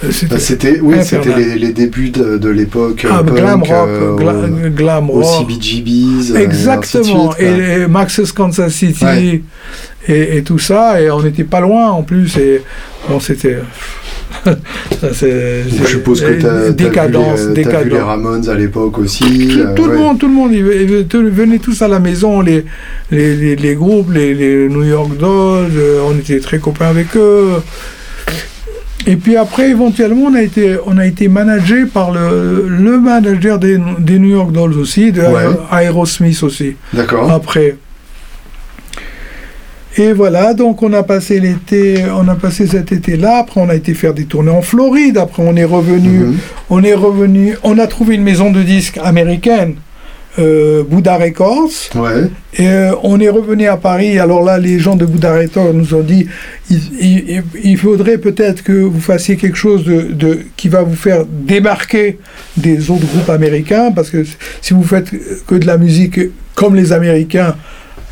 [0.03, 3.61] Euh, c'était Bah, c'était oui, c'était les, les débuts de, de l'époque ah, euh, glam
[3.61, 5.25] punk, rock, euh, gla- glam rock.
[5.47, 6.35] CBGBs.
[6.37, 7.35] Exactement.
[7.39, 9.43] Et, suite, et, et Max's Kansas City Ouais.
[10.09, 11.03] et, et tout ça.
[11.03, 12.35] Et on n'était pas loin en plus.
[12.39, 12.63] Et
[13.11, 13.59] bon, c'était.
[15.13, 15.63] C'est.
[15.69, 17.99] Je suppose que tu as, décadence, vu, vu les.
[18.01, 19.49] Ramones à l'époque aussi.
[19.49, 19.99] Tout, euh, tout le ouais.
[19.99, 22.65] monde, tout le monde, ils ve- ils ve- venaient tous à la maison, les,
[23.11, 27.17] les, les, les groupes, les, les New York Dolls, euh, on était très copains avec
[27.17, 27.63] eux.
[29.07, 33.59] Et puis après, éventuellement, on a été, on a été managé par le, le manager
[33.59, 35.47] des, des New York Dolls aussi, de Ouais.
[35.73, 37.31] Aerosmith aussi D'accord.
[37.31, 37.77] après.
[39.99, 43.39] Et voilà, donc on a passé l'été, on a passé cet été-là.
[43.39, 45.19] Après, on a été faire des tournées en Floride.
[45.19, 46.37] Après, on est revenu, Mhm.
[46.71, 49.75] on est revenu, on a trouvé une maison de disques américaine.
[50.39, 51.69] euh, Buddha Records.
[51.95, 52.23] Ouais.
[52.55, 54.19] Et euh, on est revenu à Paris.
[54.19, 56.27] Alors là, les gens de Buddha Records nous ont dit
[56.71, 60.97] il, il- il faudrait peut-être que vous fassiez quelque chose de, de- qui va vous
[60.97, 62.17] faire démarquer
[62.57, 63.93] des autres groupes américains.
[63.95, 64.25] Parce que
[64.63, 65.11] si vous faites
[65.47, 66.19] que de la musique
[66.55, 67.55] comme les Américains,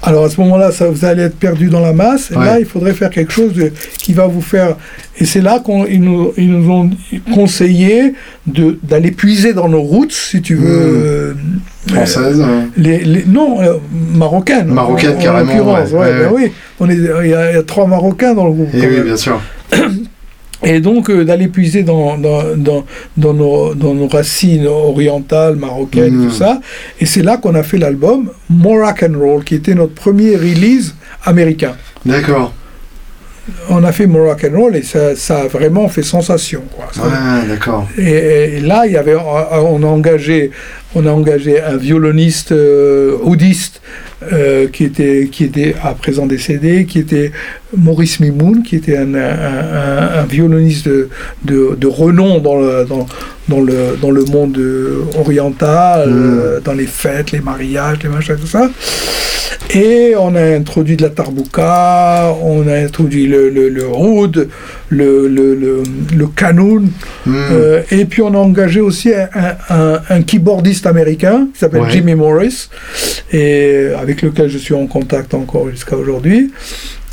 [0.03, 2.31] alors à ce moment-là, ça, vous allez être perdu dans la masse.
[2.31, 2.45] Et Ouais.
[2.47, 4.77] là, il faudrait faire quelque chose de- qui va vous faire.
[5.19, 6.91] Et c'est là qu'ils nous, ils nous ont
[7.35, 8.15] conseillé
[8.47, 10.69] de- d'aller puiser dans nos routes, si tu veux.
[10.69, 11.95] Mmh.
[11.97, 13.75] euh, euh, les, les- non, euh,
[14.15, 14.69] marocaines.
[14.69, 16.53] Marocaines, en- en carrément, l'occurrence, ouais, ben oui.
[16.79, 18.75] On est, il y, a il y a trois Marocains dans le groupe.
[18.75, 19.05] Et quand oui, même.
[19.05, 19.41] bien sûr.
[20.63, 22.85] Et donc euh, d'aller puiser dans, dans, dans,
[23.17, 26.61] dans nos, dans nos racines orientales, marocaines, tout ça.
[27.01, 30.37] Et c'est là qu'on a fait l'album More Rock and Roll, qui était notre premier
[30.37, 30.95] release
[31.25, 31.77] américain.
[32.05, 32.53] D'accord.
[33.69, 36.63] On a fait More Rock and Roll et ça, ça a vraiment fait sensation.
[36.77, 36.87] Quoi.
[36.93, 37.89] Ça- d'accord.
[37.99, 40.51] Et, et là, il y avait, on a engagé,
[40.95, 43.81] on a engagé un violoniste euh, oudiste
[44.33, 47.33] euh, qui était, qui était à présent décédé, qui était
[47.77, 51.09] Maurice Mimoun, qui était un, un- un- un violoniste de,
[51.45, 53.07] de, de renom dans le, dans,
[53.49, 56.39] dans le, dans le monde euh, oriental, Mm.
[56.41, 58.69] euh, dans les fêtes, les mariages, les machins, tout ça.
[59.73, 64.49] Et on a introduit de la tarbouka, on a introduit le, le, le oud,
[64.89, 65.83] le, le, le,
[67.27, 67.35] Hmm.
[67.53, 69.29] euh, et puis on a engagé aussi un,
[69.69, 71.91] un- un keyboardiste américain qui s'appelle Ouais.
[71.91, 72.69] Jimmy Morris,
[73.33, 76.51] et avec lequel je suis en contact encore jusqu'à aujourd'hui,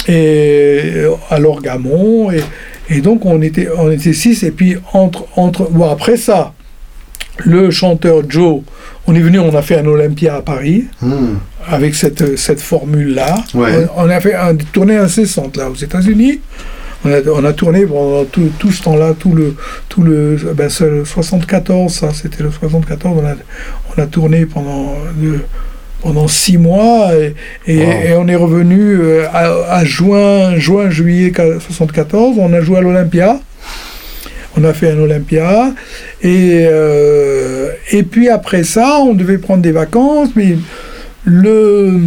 [0.08, 2.41] et à l'orgamon, et,
[2.89, 6.53] et donc on était, on était six, et puis entre, entre, bon après ça,
[7.45, 8.62] le chanteur Joe,
[9.05, 11.36] on est venu, on a fait un Olympia à Paris, Hmm.
[11.68, 13.36] avec cette, cette formule-là.
[13.53, 13.86] Ouais.
[13.95, 16.39] On, on a fait une tournée incessante là aux États-Unis.
[17.05, 19.55] On a, on a tourné pendant tout, tout ce temps-là, tout le,
[19.88, 23.22] tout le, ben, c'est le 74, ça, c'était le 74.
[23.22, 23.36] On a,
[23.95, 25.41] on a tourné pendant, de-
[26.02, 27.34] pendant six mois et,
[27.68, 27.91] et- Wow.
[27.91, 32.38] et on est revenu euh, à, à juin, juin, juillet 74.
[32.39, 33.39] On a joué à l'Olympia.
[34.60, 35.74] On a fait un Olympia.
[36.22, 40.58] Et, euh, et puis après ça, on devait prendre des vacances, mais
[41.26, 42.00] le,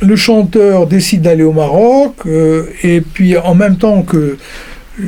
[0.00, 4.36] le chanteur décide d'aller au Maroc, euh, et puis en même temps que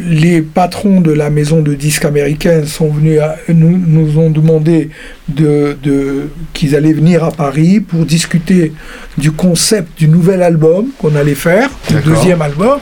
[0.09, 4.91] les patrons de la maison de disques américaine sont venus à- nous, nous ont demandé
[5.29, 8.73] de, de- qu'ils allaient venir à Paris pour discuter
[9.19, 12.15] du concept du nouvel album qu'on allait faire, D'accord.
[12.15, 12.79] deuxième album.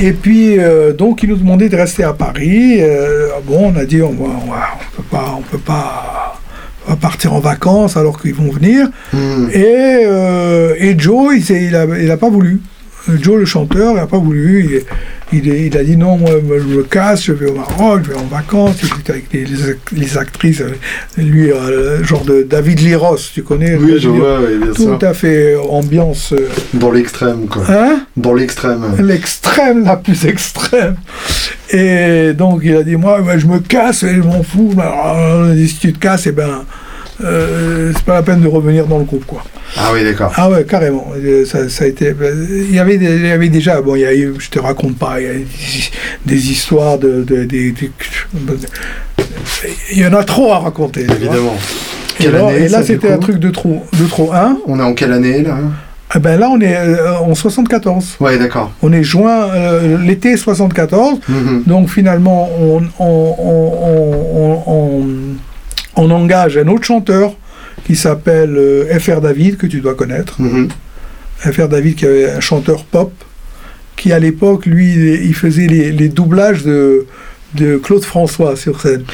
[0.00, 2.78] Et puis, euh, donc, ils nous demandaient de rester à Paris.
[2.80, 6.40] Euh, bon, on a dit, on on peut pas, on peut pas,
[6.86, 8.88] on va partir en vacances alors qu'ils vont venir.
[9.12, 9.48] Hmm.
[9.52, 9.64] Et,
[10.04, 12.60] euh, et Joe, il, s'est- il, a, il a pas voulu.
[13.08, 14.82] Euh, Joe, le chanteur, n'a pas voulu.
[15.32, 18.16] Il, il, a dit non, moi, je me casse, je vais au Maroc, je vais
[18.18, 18.76] en vacances.
[18.82, 20.60] Il était avec les, les ac- les actrices.
[20.60, 20.70] euh,
[21.18, 23.74] Lui, euh, genre de David Liros, tu connais?
[23.76, 24.98] Oui, je vois, oui, bien sûr.
[24.98, 26.32] Tout à fait ambiance.
[26.72, 27.64] Dans l'extrême, quoi.
[27.68, 28.06] hein?
[28.16, 28.84] Dans l'extrême.
[29.02, 30.96] l'extrême la plus extrême.
[31.70, 34.72] Et donc il a dit moi je me casse je m'en fous.
[34.78, 36.64] Alors, si tu te casses, et ben
[37.22, 39.42] euh, c'est pas la peine de revenir dans le groupe quoi.
[39.76, 40.32] Ah oui, d'accord.
[40.36, 41.06] Ah ouais carrément.
[41.16, 42.12] Euh, Ça, ça a été.
[42.12, 44.50] ben, Il y avait des- il y avait déjà bon il y a eu je
[44.50, 45.46] te raconte pas il y a des,
[46.26, 47.46] des histoires de, de-
[49.92, 51.02] il y en a trop à raconter.
[51.02, 51.56] Évidemment.
[52.20, 54.58] Et année, et là, c'était un truc de trop de trop un.
[54.66, 55.56] On est en quelle année, là?
[56.16, 58.16] Ah ben là on est euh, en 74.
[58.20, 58.70] Ouais, d'accord.
[58.82, 61.18] On est juin euh, l'été 74.
[61.28, 61.64] Mhm.
[61.66, 65.06] Donc finalement, on, on- on- on-
[65.96, 67.34] on- engage un autre chanteur
[67.86, 70.40] qui s'appelle euh, FR David, que tu dois connaître.
[70.40, 70.68] Mhm.
[71.38, 73.12] FR David, qui est un chanteur pop,
[73.96, 77.06] qui à l'époque, lui, il faisait les, les doublages de,
[77.54, 79.04] de Claude François sur scène.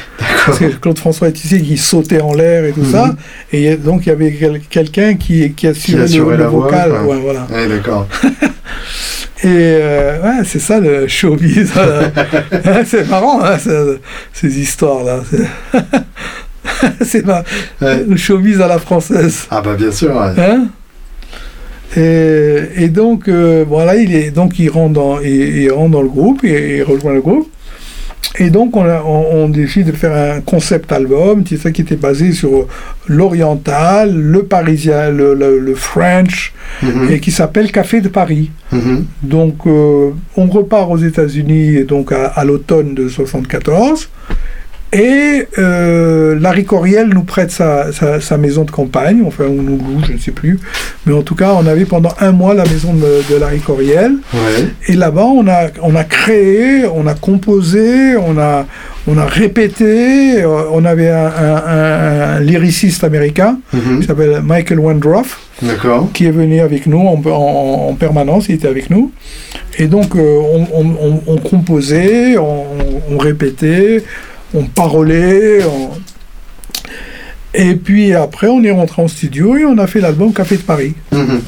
[0.45, 3.15] Parce que Claude François, tu sais, qui sautait en l'air et tout ça.
[3.51, 6.43] Et y a- donc, il y avait quel- quelqu'un qui, qui assurait, assurait le, le
[6.43, 6.89] la voix, vocal.
[6.91, 7.03] quoi.
[7.03, 7.47] Ouais, voilà.
[7.51, 8.07] Ouais, d'accord.
[9.43, 11.71] Et euh, ouais, c'est ça le showbiz.
[12.85, 13.97] C'est marrant, hein, ce-
[14.33, 15.21] ces histoires-là.
[17.01, 17.43] C'est- mar-
[17.81, 18.05] Ouais.
[18.17, 19.47] showbiz à la française.
[19.49, 20.33] Ah bah bien sûr, ouais.
[20.41, 20.67] Hein?
[21.97, 26.01] Et, et donc, euh, voilà, il est, donc il rentre dans, il, il rentre dans
[26.01, 27.49] le groupe, et il rejoint le groupe.
[28.39, 31.81] Et donc, on, a- on, on décide de faire un concept album, c'est ça qui
[31.81, 32.65] était basé sur
[33.07, 37.11] l'oriental, le parisien, le, le- le French, Mhm.
[37.11, 38.51] et qui s'appelle Café de Paris.
[38.71, 39.05] Mhm.
[39.23, 44.07] Donc, euh, on repart aux États-Unis donc à, à l'automne de 74.
[44.93, 49.77] Et euh, Larry Coriel nous prête sa, sa- sa maison de campagne, enfin, on nous
[49.77, 50.59] loue, je ne sais plus.
[51.05, 54.11] Mais en tout cas, on avait pendant un mois la maison de, de Larry Coriel.
[54.33, 54.65] Ouais.
[54.89, 58.65] Et là-bas, on a, on a créé, on a composé, on a,
[59.07, 60.41] on a répété.
[60.43, 64.01] euh, On avait un, un- un lyriciste américain Mhm.
[64.01, 65.39] qui s'appelle Michael Wendroff
[66.13, 69.11] qui est venu avec nous en, en- en permanence, il était avec nous.
[69.77, 74.03] Et donc, euh, on, on- on- on composait, on répétait,
[74.53, 75.63] on parolait.
[75.65, 75.91] on-
[77.53, 80.61] Et puis après, on est rentré en studio et on a fait l'album Café de
[80.61, 80.93] Paris.
[81.11, 81.41] Mhm.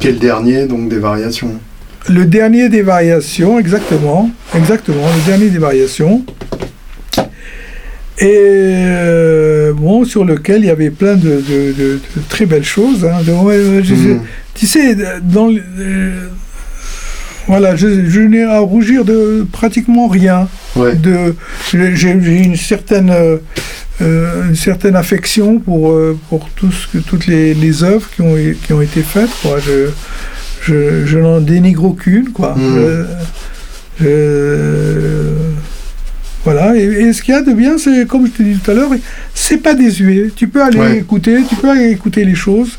[0.00, 1.52] Qui est le dernier, donc des variations?
[2.08, 6.24] Le dernier des variations, exactement, exactement, le dernier des variations.
[8.20, 12.64] Et euh, bon, sur lequel il y avait plein de, de- de- de très belles
[12.64, 13.04] choses.
[13.04, 13.20] hein.
[13.24, 14.20] Mhm.
[14.54, 16.28] tu sais, dans le- euh,
[17.48, 20.48] voilà, je, je n'ai à rougir de pratiquement rien.
[20.76, 20.94] Ouais.
[20.94, 21.34] De,
[21.72, 23.38] j'ai une certaine, euh,
[24.48, 28.36] une certaine affection pour, euh, pour tout ce que, toutes les, les œuvres qui ont,
[28.64, 29.30] qui ont été faites.
[29.42, 29.58] Quoi.
[29.58, 29.88] Je,
[30.62, 32.28] je, je n'en dénigre aucune.
[32.30, 32.54] Quoi.
[32.58, 33.04] Je-
[36.44, 38.70] voilà, et, et ce qu'il y a de bien, c'est comme je te dis tout
[38.70, 38.90] à l'heure,
[39.34, 40.30] c'est pas désuet.
[40.34, 40.98] Tu peux aller Ouais.
[40.98, 42.78] écouter, tu peux aller écouter les choses,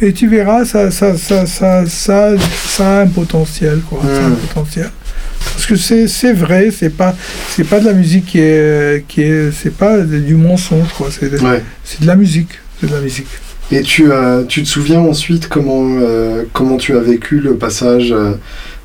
[0.00, 4.00] et tu verras, ça, ça, ça, ça, ça, ça a un potentiel, quoi.
[4.02, 4.36] Ça a un Mm.
[4.36, 4.90] potentiel.
[5.52, 7.14] Parce que c'est vrai, c'est pas
[7.50, 11.08] c'est pas de la musique qui est qui est c'est pas du mensonge, quoi.
[11.10, 11.62] C'est de, Ouais.
[12.00, 13.26] de la musique, c'est de la musique.
[13.72, 14.06] Et tu,
[14.48, 18.32] tu te souviens ensuite comment, euh, comment tu as vécu le passage, euh,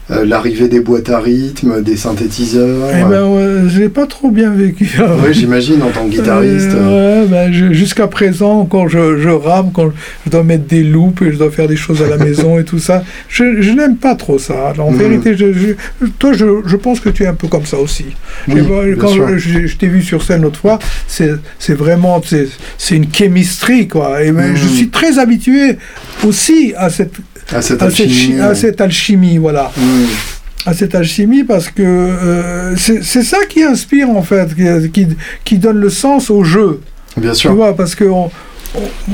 [0.10, 4.30] euh, l'arrivée des boîtes à rythme, des synthétiseurs Eh ben, ouais, je l'ai pas trop
[4.32, 4.90] bien vécu.
[5.24, 6.72] Oui, j'imagine, en tant que guitariste.
[6.74, 9.92] Euh, ouais, ben, jusqu'à présent, quand je, je rame, quand
[10.26, 12.64] je dois mettre des loops et je dois faire des choses à la maison et
[12.66, 14.74] tout ça, je, je n'aime pas trop ça.
[14.80, 14.98] En Mhm.
[14.98, 15.74] vérité, je,
[16.20, 18.06] toi, je, pense que tu es un peu comme ça aussi.
[18.48, 18.62] Oui,
[19.00, 19.38] quand sûr.
[19.38, 22.22] je, je t'ai vu sur scène l'autre fois, c'est vraiment
[22.78, 24.24] c'est une chemistry quoi.
[24.24, 25.78] Et ben, je suis très habitué
[26.26, 27.14] aussi à cette
[27.54, 28.14] À cette à cette, alchimie.
[28.36, 29.91] chi- à cette alchimie, voilà Mhm.
[30.66, 34.50] À cette alchimie parce que euh, c'est ça qui inspire en fait,
[34.92, 35.08] qui,
[35.44, 36.82] qui, donne le sens au jeu.
[37.18, 37.56] Bien Tu sûr.
[37.56, 38.30] vois, parce qu'on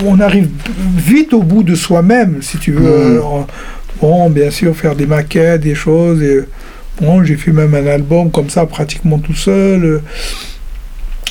[0.06, 0.50] on, arrive
[0.98, 3.22] vite au bout de soi-même, si tu veux.
[3.24, 3.48] En-
[4.00, 6.22] Bon, bien sûr, faire des maquettes, des choses.
[6.22, 6.42] Et,
[7.02, 9.84] bon, j'ai fait même un album comme ça, pratiquement tout seul.
[9.84, 10.02] euh,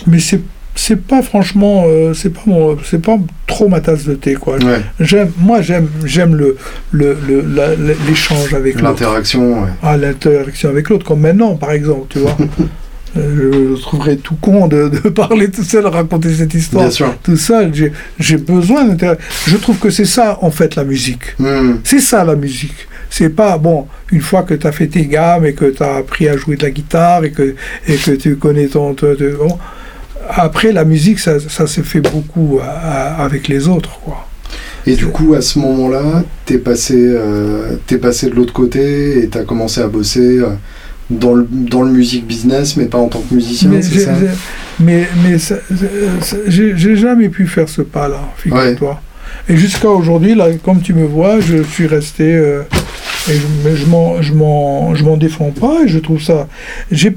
[0.08, 0.40] Mais c'est
[0.76, 4.56] c'est pas franchement euh, c'est pas mon c'est pas trop ma tasse de thé quoi
[4.56, 4.80] Ouais.
[5.00, 6.56] j'aime moi j'aime j'aime le
[8.08, 9.68] l'échange avec l'autre L'interaction, ouais.
[9.82, 12.36] à l'interaction avec l'autre, comme maintenant, par exemple, tu vois.
[13.18, 17.14] Euh, je trouverais tout con de, de parler tout seul, raconter cette histoire Bien sûr.
[17.22, 17.72] tout seul.
[18.18, 19.14] J'ai- besoin d'inter...
[19.46, 21.34] Je trouve que c'est ça, en fait, la musique.
[21.38, 21.80] Mhm.
[21.82, 22.86] C'est ça, la musique.
[23.08, 25.94] C'est pas, bon, une fois que tu as fait tes gammes et que tu as
[25.94, 27.54] appris à jouer de la guitare et que,
[27.88, 28.92] et que tu connais ton...
[28.92, 29.58] ton- ton- bon,
[30.28, 34.26] après, la musique, ça, ça se fait beaucoup à- à- avec les autres, quoi.
[34.86, 39.28] Et du coup, à ce moment-là, t'es passé, euh, t'es passé de l'autre côté et
[39.28, 40.50] t'as commencé à bosser euh,
[41.10, 44.00] dans le, dans le music business, mais pas en tant que musicien, Mais, c'est j'ai-
[44.00, 44.12] ça
[44.78, 45.38] mais, mais
[46.48, 49.00] j'ai jamais pu faire ce pas-là, figure-toi.
[49.48, 52.32] Et jusqu'à aujourd'hui, là, comme tu me vois, je suis resté.
[52.34, 52.62] euh,
[53.28, 54.22] et je, mais je m'en-
[55.16, 56.46] défends pas et je trouve ça.
[56.92, 57.16] J'ai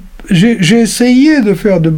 [0.79, 1.93] essayé de faire de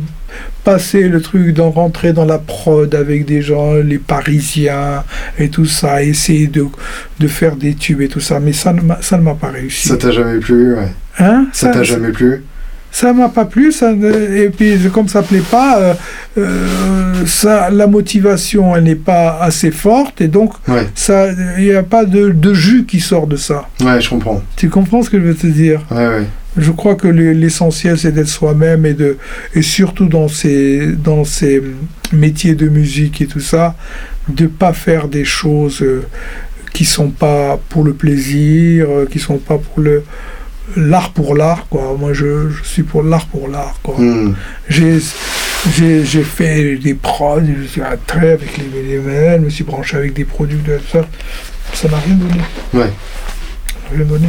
[0.64, 5.04] passer le truc, d'en rentrer dans la prod avec des gens, les Parisiens
[5.40, 6.66] et tout ça, essayer de,
[7.20, 9.50] de faire des tubes et tout ça, mais ça ne m'a ça ne m'a pas
[9.50, 9.88] réussi.
[9.88, 10.92] Ça t'a jamais plu, ouais.
[11.20, 11.48] Hein?
[11.54, 12.44] Ça t'a jamais plu?
[12.94, 15.94] Ça m'a pas plu, ça, et puis comme ça plaît pas, euh,
[16.38, 21.72] euh, ça, la motivation elle n'est pas assez forte et donc Ouais, ça, il n'y
[21.74, 23.70] a pas de, de jus qui sort de ça.
[23.82, 24.42] ouais, je comprends.
[24.58, 25.82] Tu comprends ce que je veux te dire?
[25.90, 26.26] Ouais, ouais.
[26.58, 29.18] Je crois que le- l'essentiel c'est d'être soi-même et de
[29.56, 31.64] et surtout dans ces dans ces
[32.12, 33.76] métiers de musique et tout ça,
[34.28, 36.04] de pas faire des choses euh,
[36.74, 40.04] qui sont pas pour le plaisir, euh, qui sont pas pour le
[40.76, 41.96] l'art pour l'art quoi.
[41.98, 43.96] Moi je, je suis pour l'art pour l'art quoi.
[43.98, 44.36] Mhm.
[44.68, 45.00] J'ai
[46.04, 49.96] j'ai fait des prods, je suis à trait avec les VDML, je me suis branché
[49.96, 51.08] avec des produits de ça.
[51.74, 52.42] Ça n'a rien donné.
[52.74, 52.92] Ouais.
[53.96, 54.28] Rien donné.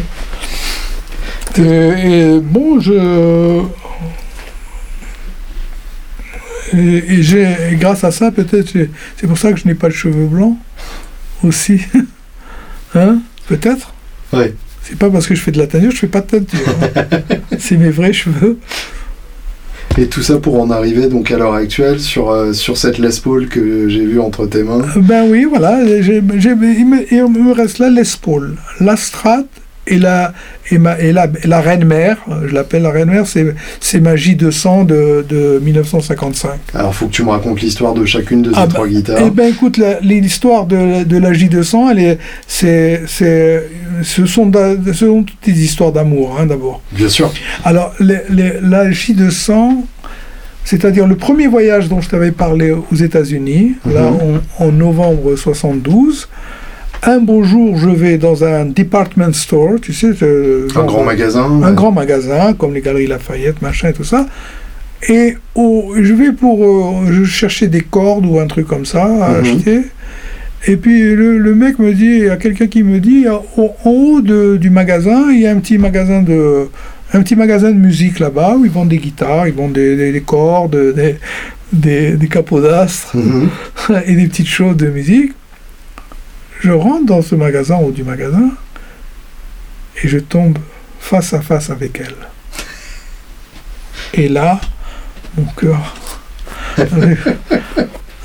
[1.59, 3.63] Et, et bon, je.
[6.75, 6.79] Et,
[7.15, 8.73] et j'ai, et grâce à ça, peut-être,
[9.17, 10.57] c'est pour ça que je n'ai pas de cheveux blancs
[11.45, 11.81] aussi.
[12.95, 13.93] hein Peut-être
[14.33, 14.55] Ouais.
[14.83, 16.59] C'est pas parce que je fais de la teinture, je fais pas de teinture.
[16.97, 17.19] hein.
[17.59, 18.59] c'est mes vrais cheveux.
[19.99, 23.11] Et tout ça pour en arriver donc à l'heure actuelle sur, euh, sur cette Les
[23.23, 24.81] Paul que j'ai vue entre tes mains.
[24.97, 25.77] Euh, Ben oui, voilà.
[25.77, 29.45] me, il me reste là Les Paul, la Strat
[29.87, 30.33] et la,
[30.71, 32.17] et ma, et la, la Reine Mère.
[32.47, 36.51] Je l'appelle la Reine Mère, c'est, c'est ma J200 de, de 1955.
[36.75, 39.19] Alors faut que tu me racontes l'histoire de chacune de ces Ah bah, trois guitares.
[39.27, 43.69] Eh ben écoute, la- l'histoire de, de la J200, elle est, c'est, c'est,
[44.03, 44.51] ce, sont
[44.87, 46.81] ce sont toutes des histoires d'amour, hein, d'abord.
[46.93, 47.33] Bien sûr.
[47.65, 49.85] Alors, les- les- la J200,
[50.65, 54.41] C'est-à-dire le premier voyage dont je t'avais parlé aux États-Unis, là Mhm.
[54.61, 56.29] en, en novembre 72.
[57.05, 61.45] Un beau jour, je vais dans un department store, tu sais, euh, Un grand magasin.
[61.63, 61.75] un ouais.
[61.75, 64.27] grand magasin comme les Galeries Lafayette, machin et tout ça.
[65.09, 69.31] Et je vais pour euh, je chercher des cordes ou un truc comme ça à
[69.31, 69.41] Mhm.
[69.41, 69.81] acheter.
[70.69, 73.27] Et puis le, le mec me dit, il y a quelqu'un qui me dit,
[73.57, 76.69] au- en haut de- du magasin, il y a un petit magasin de
[77.15, 80.13] un petit magasin de musique là-bas où ils vendent des guitares, ils vendent des, des-
[80.13, 81.17] des cordes, des,
[81.73, 83.49] des, des capodastres Mhm.
[84.07, 85.33] et des petites choses de musique.
[86.63, 88.51] Je rentre dans ce magasin, haut du magasin,
[90.03, 90.59] et je tombe
[91.01, 92.15] face à face avec elle.
[94.15, 94.61] Et là,
[95.37, 95.97] mon cœur,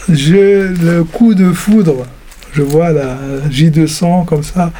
[0.10, 2.06] je, le coup de foudre,
[2.54, 3.18] je vois la
[3.50, 4.72] J200 comme ça,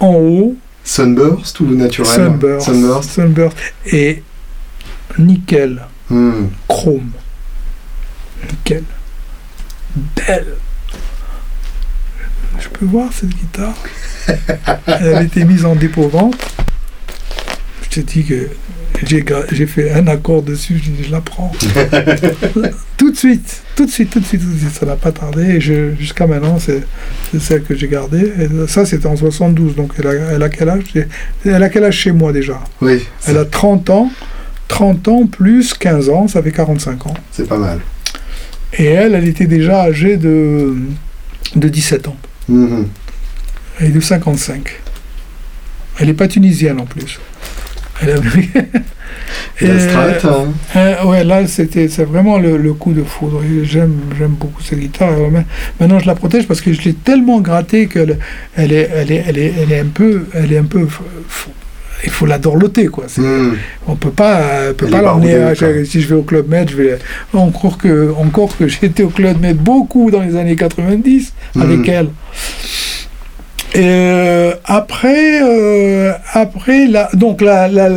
[0.00, 2.10] en haut, Sunburst ou naturel?
[2.10, 3.10] Sunburst, Sunburst.
[3.10, 3.58] Sunburst,
[3.92, 4.22] et
[5.18, 6.46] nickel, Hmm.
[6.66, 7.10] chrome.
[8.50, 8.84] Nickel.
[10.16, 10.54] Belle.
[12.60, 13.74] Je peux voir cette guitare
[14.86, 16.36] Elle avait été mise en dépôt-vente.
[17.82, 18.48] Je te dis que
[19.06, 21.52] j'ai fait un accord dessus, je je la prends.
[22.96, 24.74] tout de suite, tout de suite, tout de suite, tout de suite.
[24.74, 25.60] Ça n'a pas tardé.
[25.60, 26.82] Jusqu'à maintenant, c'est
[27.38, 28.32] celle que j'ai gardée.
[28.38, 29.76] Et ça, c'était en 72.
[29.76, 30.82] Donc elle a, elle a quel âge?
[31.44, 32.60] Elle a quel âge chez moi déjà?
[32.80, 34.10] Oui, Elle a 30 ans.
[34.68, 37.14] 30 ans plus 15 ans, ça fait 45 ans.
[37.32, 37.80] c'est pas mal.
[38.74, 40.74] Et elle, elle était déjà âgée de,
[41.56, 42.16] de 17 ans.
[42.48, 42.88] Mhm.
[43.80, 44.80] Elle est de 55.
[45.98, 47.18] Elle n'est pas tunisienne en plus.
[48.00, 48.14] Elle est
[49.60, 53.42] Et hein euh, ouais, là, c'était, c'est vraiment le, le coup de foudre.
[53.64, 55.12] J'aime, j'aime beaucoup cette guitare.
[55.80, 58.18] Maintenant, je la protège parce que je l'ai tellement grattée qu'elle
[58.54, 60.86] elle est, elle est, elle est, elle est un peu, elle est un peu.
[62.04, 63.06] Il faut la dorloter, quoi.
[63.16, 63.54] Hmm.
[63.86, 65.52] On peut pas, euh, peut pas l'emmener.
[65.84, 66.98] si je vais au Club Med, je vais.
[67.34, 71.84] Encore que, encore que j'étais au Club Med beaucoup dans les années 90 avec Mhm.
[71.88, 72.08] elle.
[73.74, 77.88] Et euh, après, euh, après la, donc la, la,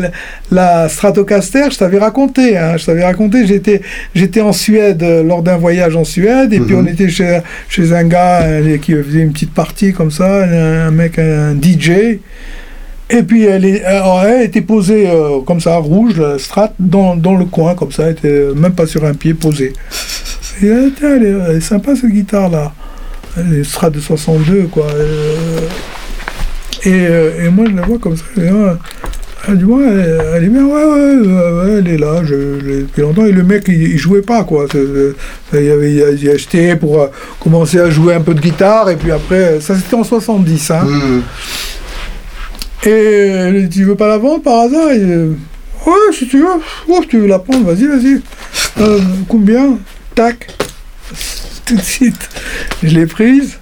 [0.51, 3.81] la- Stratocaster, je t'avais raconté, hein, je t'avais raconté, j'étais,
[4.13, 6.85] j'étais en Suède euh, lors d'un voyage en Suède, et puis Mhm.
[6.85, 7.39] on était chez,
[7.69, 11.55] chez un gars euh, qui faisait une petite partie comme ça, un, un mec, un
[11.55, 12.19] DJ,
[13.11, 17.45] et puis elle, alors, elle était posée euh, comme ça, rouge, la Strat, dans, le
[17.45, 19.73] coin, comme ça, elle était même pas sur un pied, posée.
[20.61, 22.73] Elle, est, sympa cette guitare-là.
[23.63, 24.87] Strat de 62, quoi.
[24.93, 25.59] Euh,
[26.83, 28.23] et, euh, moi, je la vois comme ça.
[28.37, 28.73] et, euh,
[29.47, 33.25] elle dit, elle, est bien, ouais, ouais, elle est là, je, l'ai depuis longtemps.
[33.25, 34.67] Et le mec, il, il jouait pas, quoi.
[34.73, 37.07] Il avait il acheté pour euh,
[37.39, 40.83] commencer à jouer un peu de guitare, et puis après, ça c'était en 70, hein.
[40.83, 41.21] Hmm.
[42.85, 45.33] Et dit, tu veux pas la vendre par hasard Et, euh,
[45.85, 46.45] Ouais, si tu veux.
[46.89, 48.21] Oh, tu veux la prendre, vas-y, vas-y.
[48.79, 49.79] Euh, combien?
[50.13, 50.47] Tac.
[51.65, 52.29] Tout de suite,
[52.83, 53.57] je l'ai prise.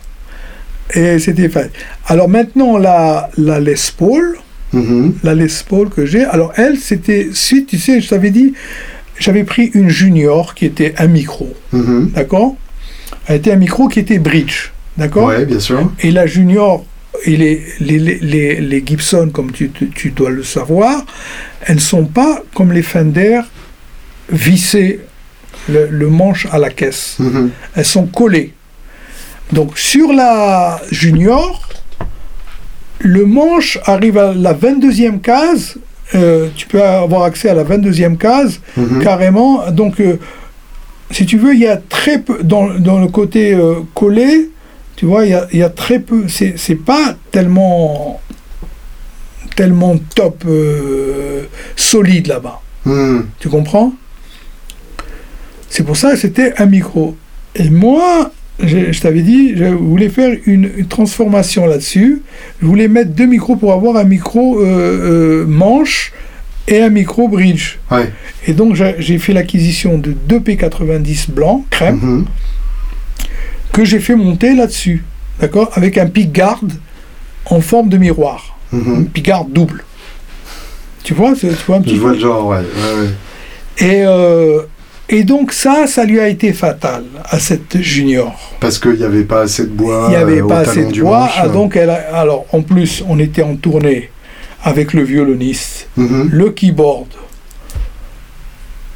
[0.93, 1.71] Et c'était fait.
[2.07, 4.37] Alors maintenant, la, la Les Paul,
[4.73, 5.15] Mhm.
[5.23, 8.53] la Les Paul que j'ai, alors elle, c'était suite, tu sais, je t'avais dit,
[9.19, 12.11] j'avais pris une junior qui était un micro, Mhm.
[12.15, 12.55] d'accord?
[13.27, 15.27] Elle était un micro qui était bridge, d'accord?
[15.27, 15.91] Ouais, bien sûr.
[16.01, 16.85] et la junior,
[17.25, 17.99] et les, les,
[18.61, 21.05] les, Gibson, comme tu, tu- dois le savoir,
[21.65, 23.41] elles ne sont pas comme les Fender
[24.31, 24.99] vissées
[25.69, 27.15] le, le manche à la caisse.
[27.19, 27.49] Mhm.
[27.75, 28.53] Elles sont collées.
[29.51, 31.67] Donc sur la junior,
[32.99, 35.75] le manche arrive à la 22e case.
[36.15, 39.03] euh, tu peux avoir accès à la 22e case Mhm.
[39.03, 39.69] carrément.
[39.71, 40.17] Donc, euh,
[41.11, 44.49] si tu veux, il y a très peu, dans, dans le côté euh, collé,
[44.99, 48.19] tu vois, il y a, il y a très peu, c'est pas tellement,
[49.55, 51.43] tellement top euh,
[51.77, 52.59] solide là-bas.
[52.83, 53.21] Hmm.
[53.39, 53.93] Tu comprends?
[55.69, 57.15] C'est pour ça que c'était un micro.
[57.55, 62.21] Et moi, je, je t'avais dit, je voulais faire une, une transformation là-dessus.
[62.61, 66.11] Je voulais mettre deux micros pour avoir un micro euh, euh, manche
[66.67, 67.77] et un micro bridge.
[67.89, 68.11] Ouais.
[68.47, 72.25] Et donc j'ai fait l'acquisition de deux P90 blancs, crème, Mhm.
[73.73, 75.03] Que j'ai fait monter là-dessus.
[75.39, 76.61] D'accord Avec un pick-guard
[77.45, 78.57] en forme de miroir.
[78.73, 79.05] Un Mhm.
[79.07, 79.83] pick-guard double.
[81.03, 82.57] Tu vois, c'est- tu vois un petit Je vois le genre, ouais.
[82.57, 83.87] ouais, ouais.
[83.87, 84.61] Et, euh,
[85.07, 88.35] et donc ça, ça lui a été fatal à cette junior.
[88.59, 90.03] Parce qu'il n'y avait pas assez de bois.
[90.07, 91.19] Il n'y avait euh, pas assez de bois.
[91.21, 91.31] manche.
[91.37, 94.09] ah, donc elle a- alors en plus, on était en tournée
[94.63, 96.29] avec le violoniste, Mhm.
[96.31, 97.07] le keyboard.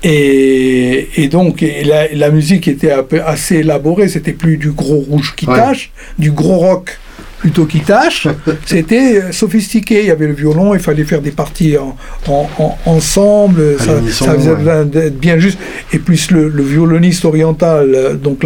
[0.04, 4.08] Et, et donc et la, la musique était un peu assez élaborée.
[4.08, 5.56] C'était plus du gros rouge qui Ouais.
[5.58, 6.98] tâche, du gros rock
[7.40, 8.28] plutôt qui tâche.
[8.66, 10.00] C'était euh, sophistiqué.
[10.02, 11.96] Il y avait le violon, il fallait faire des parties en,
[12.28, 13.78] en- en- ensemble.
[13.80, 14.86] Ça, ça faisait ouais.
[14.86, 15.58] d'être bien juste.
[15.92, 18.44] Et puis le, le violoniste oriental, euh, donc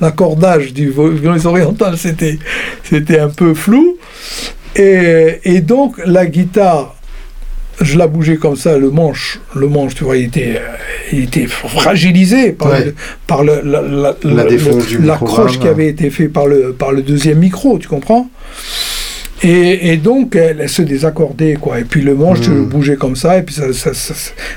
[0.00, 2.38] l'accordage du violoniste oriental, c'était
[2.82, 3.96] c'était un peu flou.
[4.76, 6.96] Et, et donc la guitare,
[7.80, 10.60] je la bougeais comme ça, le manche, le manche, tu vois, il était,
[11.12, 12.84] il était fragilisé par, Ouais.
[12.86, 12.94] le-
[13.26, 14.14] par le- la,
[14.44, 15.58] microgramme.
[15.58, 18.28] qui avait été fait par le, par le deuxième micro, tu comprends?
[19.42, 21.78] Et, et donc, elle, se désaccordait, quoi.
[21.80, 24.14] Et puis le manche, tu le bougeais comme ça, et puis ça, ça, ça-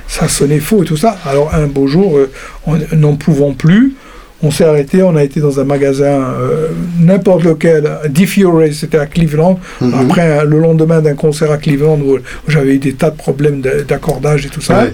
[0.08, 1.18] ça sonnait faux et tout ça.
[1.26, 2.32] Alors, un beau jour, euh,
[2.66, 3.96] on- n'en pouvant plus,
[4.44, 6.06] on s'est arrêté, on a été dans un magasin,
[6.40, 6.68] euh,
[7.00, 9.60] n'importe lequel, Diffure, c'était à Cleveland.
[9.82, 9.94] Mhm.
[10.02, 13.62] Après, le lendemain d'un concert à Cleveland, où, où j'avais eu des tas de problèmes
[13.62, 14.84] d'accordage et tout ça.
[14.84, 14.94] Ouais.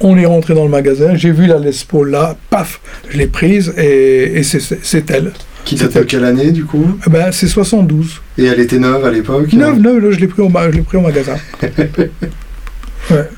[0.00, 3.26] On est rentré dans le magasin, j'ai vu la Les Paul là, paf, je l'ai
[3.26, 5.32] prise, et, et c'est- elle.
[5.64, 6.98] Qui date de quelle année du coup?
[7.06, 8.20] Eh Ben, c'est 72.
[8.38, 10.76] Et elle était neuve à l'époque Neuf, neuf, là, je l'ai pris, au ma- je
[10.76, 11.36] l'ai pris au magasin.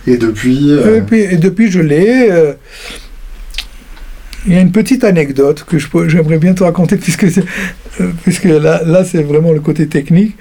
[0.06, 0.70] Et depuis.
[0.72, 2.28] euh, et depuis, je l'ai.
[2.30, 2.52] euh,
[4.46, 5.78] Il y a une petite anecdote que
[6.08, 10.36] j'aimerais bien te raconter, puisque, euh, puisque là, là c'est vraiment le côté technique.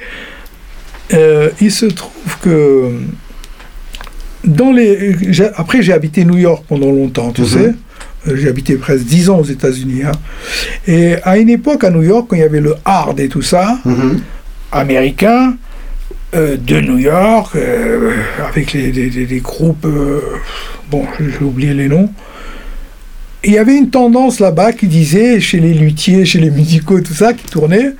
[1.13, 2.91] Euh, il se trouve que.
[4.45, 5.15] Dans les,
[5.55, 7.47] après, j'ai habité New York pendant longtemps, tu Mhm.
[7.47, 7.73] sais.
[8.27, 10.03] Euh, J'ai habité presque 10 ans aux États-Unis.
[10.03, 10.11] hein.
[10.87, 13.41] Et à une époque, à New York, quand il y avait le hard et tout
[13.41, 14.21] ça, mhm.
[14.71, 15.55] américain
[16.35, 18.11] euh, de New York, euh,
[18.47, 19.87] avec les, les- les- groupes,
[20.91, 22.09] bon, j'ai oublié les noms.
[23.45, 27.13] Il y avait une tendance là-bas qui disait, chez les luthiers, chez les musicaux, tout
[27.13, 27.91] ça, qui tournait,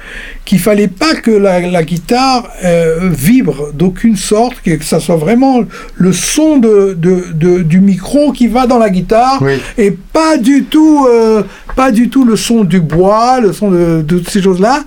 [0.44, 5.62] qu'il fallait pas que la, la guitare euh, vibre d'aucune sorte, que, ça soit vraiment
[5.96, 9.54] le son de, de- de- du micro qui va dans la guitare, Oui.
[9.78, 14.04] et pas du tout, euh, pas du tout le son du bois, le son de,
[14.06, 14.84] toutes ces choses-là,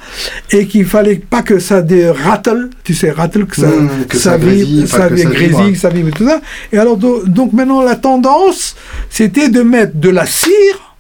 [0.51, 4.19] et qu'il fallait pas que ça dé rattle, tu sais, rattle, que ça, Mmh, que
[4.19, 5.73] ça vibre, ça que ça grésille, vibre.
[5.73, 6.43] que ça vibre et tout ça.
[6.75, 8.77] Et alors, do- donc maintenant, la tendance,
[9.09, 10.95] c'était de mettre de la cire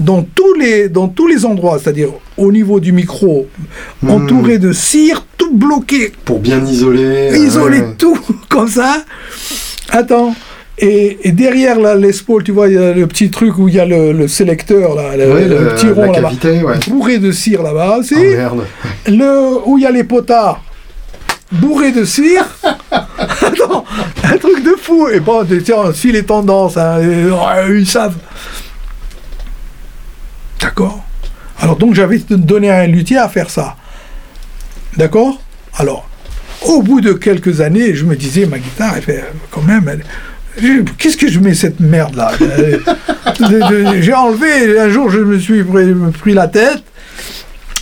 [0.00, 3.46] dans tous les, dans tous les endroits, c'est-à-dire au niveau du micro,
[4.02, 4.10] Mmh.
[4.10, 7.30] entouré de cire, tout bloqué, Pour bien isoler.
[7.32, 8.18] euh, isoler tout
[8.48, 9.04] comme ça.
[9.90, 10.34] Attends.
[10.76, 13.68] Et, et derrière la Les Paul, tu vois, il y a le petit truc où
[13.68, 16.74] il y a le, le sélecteur, là, le, Ouais, le le- petit rond là-bas, ouais.
[16.88, 18.16] bourré de cire là-bas aussi.
[18.18, 18.64] Ah, merde.
[19.06, 20.60] le, où il y a les potards,
[21.52, 22.44] bourré de cire.
[22.90, 23.84] Attends,
[24.24, 25.06] un truc de fou.
[25.08, 28.16] Et bon, tiens, si les tendances, hein, euh, ils savent.
[30.64, 31.04] D'accord
[31.60, 33.76] Alors donc j'avais donné à un luthier à faire ça.
[34.96, 35.38] D'accord
[35.76, 36.08] Alors,
[36.66, 39.88] au bout de quelques années, je me disais, ma guitare, elle fait quand même...
[39.88, 40.04] elle-
[40.98, 45.64] Qu'est-ce que je mets cette merde là Euh, J'ai enlevé, un jour je me suis
[45.64, 46.84] pris, pris la tête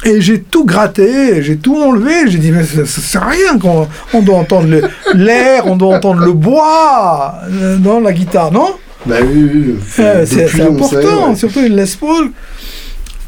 [0.05, 3.59] et j'ai tout gratté, j'ai tout enlevé, j'ai dit mais ça, ça sert à rien
[3.59, 4.68] qu'on on doit entendre
[5.14, 8.70] l'air, on doit entendre le bois euh, dans la guitare, non?
[9.05, 9.74] Bah oui, oui.
[9.99, 11.37] euh, c'est sait, important, ouais.
[11.37, 12.30] surtout une Les Paul.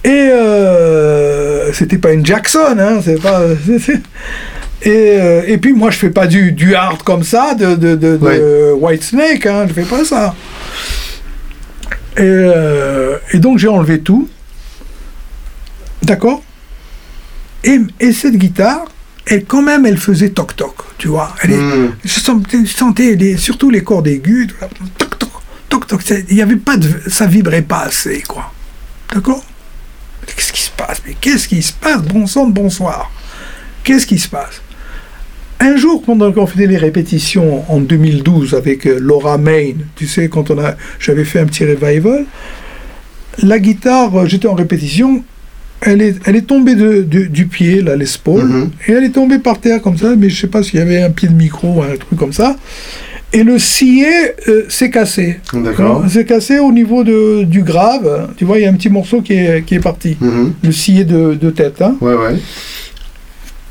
[0.05, 3.41] Et euh, c'était pas une Jackson, hein, c'est pas.
[4.83, 7.95] Et, euh, et puis moi je fais pas du, du hard comme ça de, de,
[7.95, 8.71] de, de Ouais.
[8.73, 10.35] White Snake, hein, je fais pas ça.
[12.19, 14.29] Et, euh, et donc j'ai enlevé tout.
[16.03, 16.43] D'accord?
[17.65, 18.85] Et, et cette guitare,
[19.27, 21.35] elle quand même, elle faisait toc toc, tu vois.
[21.43, 21.93] Elle est- Hmm.
[22.05, 24.49] je sentais, je sentais les- surtout les cordes aiguës,
[24.99, 25.31] toc toc,
[25.71, 28.53] toc toc, c'est- il y avait pas de, ça vibrait pas assez, quoi.
[29.15, 29.43] D'accord?
[30.27, 31.03] Qu'est-ce qui se passe?
[31.07, 32.03] Mais qu'est-ce qui se passe?
[32.03, 33.11] Bon sang bonsoir.
[33.83, 34.61] Qu'est-ce qui se passe?
[35.61, 40.29] Un jour, pendant qu'on faisait les répétitions en 2012 avec euh, Laura Main, tu sais,
[40.29, 42.25] quand on a, j'avais fait un petit revival,
[43.43, 45.23] la guitare, euh, j'étais en répétition,
[45.81, 48.71] elle est, elle est tombée de- de- du pied, la Les Paul, Mhm.
[48.89, 51.03] et elle est tombée par terre comme ça, mais je sais pas s'il y avait
[51.03, 52.57] un pied de micro ou un truc comme ça.
[53.35, 55.41] Et le sillet euh, s'est cassé.
[55.53, 56.05] D'accord.
[56.09, 58.29] C'est cassé au niveau de, du grave.
[58.37, 60.17] Tu vois, il y a un petit morceau qui est, qui est parti.
[60.21, 60.55] Mhm.
[60.63, 61.83] Le sillet de, de tête.
[61.83, 61.97] hein.
[62.01, 62.37] Ouais, ouais.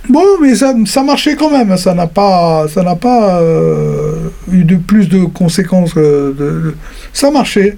[0.09, 1.77] Bon, mais ça, ça marchait quand même.
[1.77, 4.15] Ça n'a pas, ça n'a pas euh,
[4.51, 5.93] eu de plus de conséquences.
[5.95, 6.75] euh, de, de-
[7.13, 7.77] ça marchait.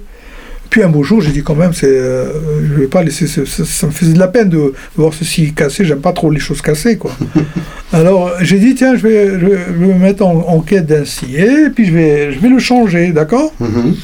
[0.70, 2.26] Puis un beau jour, j'ai dit quand même, c'est, euh,
[2.68, 3.26] je vais pas laisser.
[3.26, 5.84] ce- ce- ça me faisait de la peine de voir ceci cassé.
[5.84, 7.12] J'aime pas trop les choses cassées, quoi.
[7.92, 11.70] Alors j'ai dit tiens, je vais, je vais, me mettre en, en quête d'un et
[11.74, 13.52] puis je vais, je vais le changer, d'accord?
[13.60, 13.94] Mhm.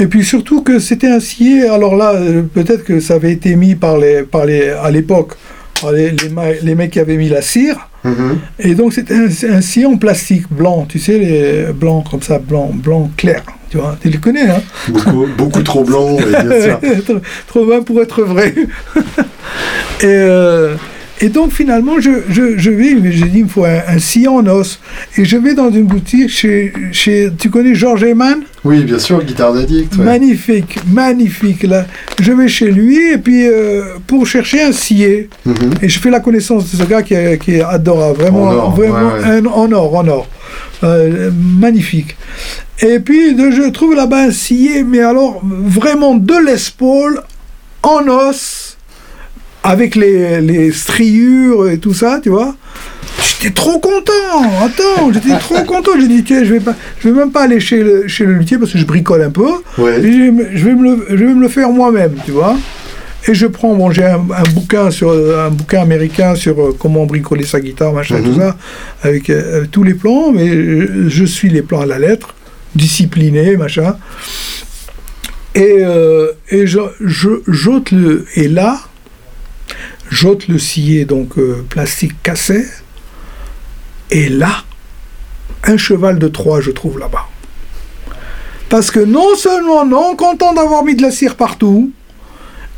[0.00, 1.68] Et puis surtout que c'était un sillet.
[1.68, 5.32] Alors là, euh, peut-être que ça avait été mis par les, par les, à l'époque,
[5.80, 6.12] par les,
[6.62, 7.88] les, mecs qui avaient mis la cire.
[8.04, 8.38] Mhm.
[8.60, 12.38] Et donc c'était un, un sillet en plastique blanc, tu sais, les blancs comme ça,
[12.38, 13.42] blanc, blanc clair.
[13.70, 16.80] Tu vois, tu les connais, hein Beaucoup, beaucoup trop blanc, bien sûr.
[17.04, 18.54] trop, trop blanc pour être vrai.
[20.00, 20.74] et, euh,
[21.20, 23.98] et donc finalement, je, je, je vais, mais j'ai dit, il me faut un, un
[23.98, 24.78] sillon en os.
[25.16, 29.22] Et je vais dans une boutique chez, chez tu connais Georges Heyman Oui, bien sûr,
[29.24, 29.96] guitare d'addict.
[29.96, 30.04] ouais.
[30.04, 31.62] Magnifique, magnifique.
[31.64, 31.86] Là,
[32.20, 35.28] je vais chez lui et puis euh, pour chercher un scié.
[35.44, 35.54] Mhm.
[35.82, 38.52] Et je fais la connaissance de ce gars qui est, qui est adorable, vraiment, En
[38.54, 39.38] or, vraiment ouais, ouais.
[39.38, 40.28] un- en or, en or.
[40.84, 42.16] Euh, magnifique.
[42.80, 47.20] Et puis je trouve là-bas un scié, mais alors vraiment de l'espaule
[47.82, 48.67] en os,
[49.64, 52.54] avec les, les striures et tout ça, tu vois.
[53.40, 54.42] J'étais trop content.
[54.62, 55.92] Attends, j'étais trop content.
[56.00, 58.34] J'ai dit tiens, je vais pas, je vais même pas aller chez le, chez le
[58.34, 59.46] luthier parce que je bricole un peu.
[59.78, 60.00] Ouais.
[60.00, 62.32] Et Je, vais me- je vais me le, je vais me le faire moi-même, tu
[62.32, 62.56] vois.
[63.26, 67.04] Et je prends, bon, j'ai un, un bouquin sur un bouquin américain sur euh, comment
[67.04, 68.24] bricoler sa guitare, machin, Mhm.
[68.24, 68.56] tout ça,
[69.02, 72.34] avec euh, tous les plans, mais je, je suis les plans à la lettre,
[72.76, 73.96] discipliné, machin.
[75.54, 78.78] Et, euh, et je, je- j'ôte le, et là,
[80.10, 82.66] j'ôte le scié, donc euh, plastique cassé,
[84.10, 84.64] et là,
[85.64, 87.26] un cheval de Troie, je trouve là-bas.
[88.68, 91.90] Parce que non seulement, non content d'avoir mis de la cire partout,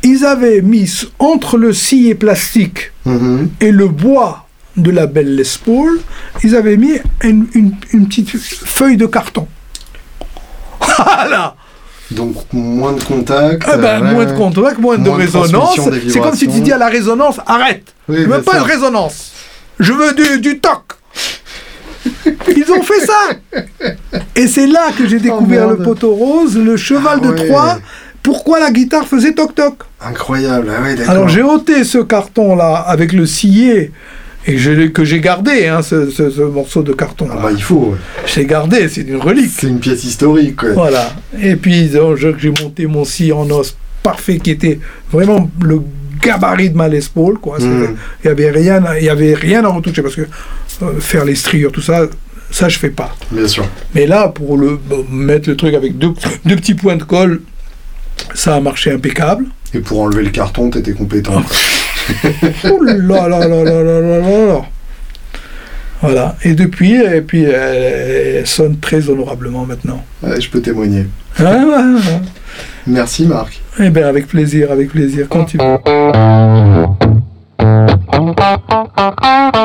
[0.03, 0.89] ils avaient mis
[1.19, 3.49] entre le scié plastique Mhm.
[3.59, 4.47] et le bois
[4.77, 5.99] de la belle Les Paul,
[6.43, 6.93] ils avaient mis
[7.23, 9.47] une, une- une petite feuille de carton.
[10.97, 11.55] Voilà
[12.11, 13.65] Donc moins de contact.
[13.77, 15.79] Moins de contact, moins de Moins de résonance.
[16.09, 19.31] C'est comme si tu dis à la résonance, arrête Oui, Je veux pas de résonance.
[19.79, 20.81] Je veux du, du toc.
[22.55, 23.63] Ils ont fait ça.
[24.35, 27.47] Et c'est là que j'ai découvert le poteau rose, le cheval Ah de ouais.
[27.47, 27.79] Troie.
[28.23, 30.95] Pourquoi la guitare faisait toc toc Incroyable, ah ouais.
[31.07, 33.91] Alors j'ai ôté ce carton là avec le scié
[34.47, 37.27] et je que j'ai gardé hein, ce, ce- ce morceau de carton.
[37.31, 37.95] Ah bah, il faut.
[38.25, 39.51] J'ai gardé, c'est une relique.
[39.55, 40.55] C'est une pièce historique.
[40.57, 40.73] quoi.
[40.73, 41.13] Voilà.
[41.39, 44.79] Et puis donc, j'ai monté mon scie en os parfait qui était
[45.11, 45.81] vraiment le
[46.23, 47.59] gabarit de ma Les Paul, quoi.
[47.59, 47.95] Mhm.
[48.23, 50.21] Il y avait rien, à- il y avait rien à retoucher parce que
[50.81, 52.07] euh, faire les striures, tout ça,
[52.49, 53.15] ça je fais pas.
[53.31, 53.65] Bien sûr.
[53.93, 54.79] Mais là, pour le
[55.11, 56.13] mettre le truc avec deux,
[56.45, 57.41] deux petits points de colle,
[58.33, 59.45] ça a marché impeccable.
[59.73, 61.41] Et pour enlever le carton, t'étais compétent.
[62.65, 64.61] Ouh là là là là là là là
[66.01, 66.35] Voilà.
[66.43, 70.03] Et depuis, et puis elle, sonne très honorablement maintenant.
[70.23, 71.05] Je peux témoigner.
[71.39, 72.01] Ouais, ouais,
[72.87, 73.61] Merci Marc.
[73.79, 75.27] Eh bien avec plaisir, avec plaisir.
[75.29, 75.63] Continue.